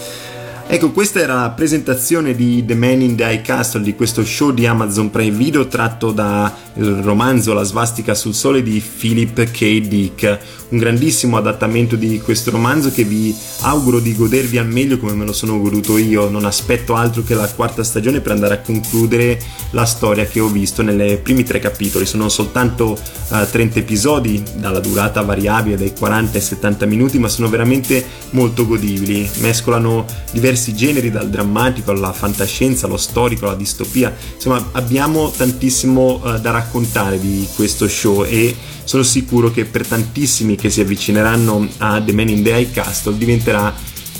Ecco, 0.67 0.91
questa 0.91 1.19
era 1.19 1.35
la 1.35 1.51
presentazione 1.51 2.33
di 2.33 2.65
The 2.65 2.73
Man 2.73 2.99
in 2.99 3.15
the 3.15 3.23
High 3.23 3.41
Castle, 3.41 3.83
di 3.83 3.93
questo 3.93 4.25
show 4.25 4.49
di 4.49 4.65
Amazon 4.65 5.11
Prime 5.11 5.37
Video 5.37 5.67
tratto 5.67 6.11
dal 6.11 6.51
romanzo 6.73 7.53
La 7.53 7.61
svastica 7.61 8.15
sul 8.15 8.33
sole 8.33 8.63
di 8.63 8.81
Philip 8.81 9.51
K. 9.51 9.79
Dick, 9.81 10.39
un 10.69 10.79
grandissimo 10.79 11.37
adattamento 11.37 11.95
di 11.95 12.19
questo 12.19 12.49
romanzo 12.49 12.91
che 12.91 13.03
vi 13.03 13.33
auguro 13.61 13.99
di 13.99 14.15
godervi 14.15 14.57
al 14.57 14.67
meglio 14.67 14.97
come 14.97 15.13
me 15.13 15.23
lo 15.23 15.33
sono 15.33 15.59
goduto 15.59 15.99
io, 15.99 16.29
non 16.29 16.45
aspetto 16.45 16.95
altro 16.95 17.23
che 17.23 17.35
la 17.35 17.47
quarta 17.47 17.83
stagione 17.83 18.19
per 18.19 18.31
andare 18.31 18.55
a 18.55 18.59
concludere 18.59 19.39
la 19.69 19.85
storia 19.85 20.25
che 20.25 20.39
ho 20.39 20.47
visto 20.47 20.81
nei 20.81 21.17
primi 21.17 21.43
tre 21.43 21.59
capitoli, 21.59 22.07
sono 22.07 22.27
soltanto 22.27 22.97
uh, 23.29 23.35
eh, 23.35 23.47
30 23.49 23.79
episodi 23.79 24.41
dalla 24.55 24.79
durata 24.79 25.21
variabile 25.21 25.77
dai 25.77 25.93
40 25.93 26.37
ai 26.37 26.43
70 26.43 26.85
minuti, 26.87 27.19
ma 27.19 27.27
sono 27.27 27.49
veramente 27.49 28.03
molto 28.31 28.65
godibili, 28.65 29.29
mescolano 29.37 30.05
diversi 30.31 30.54
diversi 30.55 30.73
generi, 30.73 31.11
dal 31.11 31.29
drammatico 31.29 31.91
alla 31.91 32.13
fantascienza, 32.13 32.85
allo 32.85 32.97
storico, 32.97 33.45
alla 33.45 33.57
distopia. 33.57 34.15
Insomma, 34.33 34.69
abbiamo 34.71 35.29
tantissimo 35.29 36.21
uh, 36.23 36.39
da 36.39 36.51
raccontare 36.51 37.19
di 37.19 37.45
questo 37.55 37.87
show 37.87 38.23
e 38.23 38.55
sono 38.85 39.03
sicuro 39.03 39.51
che 39.51 39.65
per 39.65 39.85
tantissimi 39.85 40.55
che 40.55 40.69
si 40.69 40.79
avvicineranno 40.79 41.67
a 41.79 42.01
The 42.01 42.13
Man 42.13 42.29
in 42.29 42.43
the 42.43 42.57
High 42.57 42.71
Castle 42.71 43.17
diventerà 43.17 43.73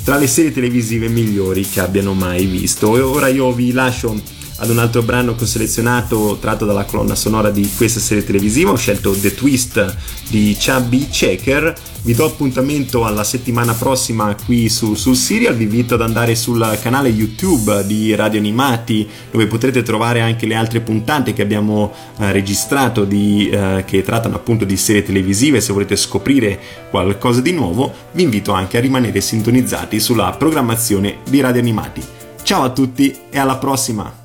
tra 0.04 0.18
le 0.18 0.28
serie 0.28 0.52
televisive 0.52 1.08
migliori 1.08 1.68
che 1.68 1.80
abbiano 1.80 2.14
mai 2.14 2.46
visto. 2.46 2.98
E 2.98 3.00
ora 3.00 3.28
io 3.28 3.52
vi 3.54 3.72
lascio 3.72 4.20
ad 4.66 4.72
un 4.72 4.80
altro 4.80 5.04
brano 5.04 5.36
che 5.36 5.44
ho 5.44 5.48
selezionato 5.48 6.40
tratto 6.42 6.66
dalla 6.66 6.86
colonna 6.86 7.14
sonora 7.14 7.52
di 7.52 7.70
questa 7.78 8.00
serie 8.00 8.24
televisiva. 8.24 8.72
Ho 8.72 8.76
scelto 8.76 9.12
The 9.12 9.36
Twist 9.36 9.96
di 10.30 10.58
Chubby 10.60 11.08
Checker. 11.08 11.74
Vi 12.02 12.14
do 12.16 12.26
appuntamento 12.26 13.06
alla 13.06 13.24
settimana 13.24 13.74
prossima 13.74 14.36
qui 14.44 14.68
su, 14.70 14.96
sul 14.96 15.16
serial. 15.16 15.56
Vi 15.56 15.64
invito 15.64 15.94
ad 15.94 16.02
andare 16.02 16.34
sul 16.34 16.80
canale 16.82 17.10
YouTube 17.10 17.86
di 17.86 18.16
Radio 18.16 18.40
Animati 18.40 19.08
dove 19.30 19.46
potrete 19.46 19.84
trovare 19.84 20.22
anche 20.22 20.48
le 20.48 20.56
altre 20.56 20.82
puntate 20.82 21.34
che 21.34 21.44
abbiamo 21.44 21.94
eh, 22.18 22.32
registrato 22.32 23.06
di, 23.06 23.48
eh, 23.50 23.84
che 23.86 24.02
trattano 24.02 24.36
appunto 24.36 24.66
di 24.66 24.78
serie 24.78 25.04
televisive. 25.04 25.62
Se 25.62 25.74
volete 25.74 25.96
scoprire 25.96 26.60
qualcosa 26.90 27.40
di 27.40 27.52
nuovo, 27.52 27.94
vi 28.14 28.24
invito 28.24 28.52
anche 28.52 28.78
a 28.78 28.82
rimanere 28.82 29.22
sintonizzati 29.22 30.00
sulla 30.00 30.32
programmazione 30.32 31.18
di 31.30 31.40
Radio 31.40 31.62
Animati. 31.62 32.02
Ciao 32.42 32.64
a 32.64 32.70
tutti 32.70 33.16
e 33.30 33.38
alla 33.38 33.58
prossima! 33.58 34.25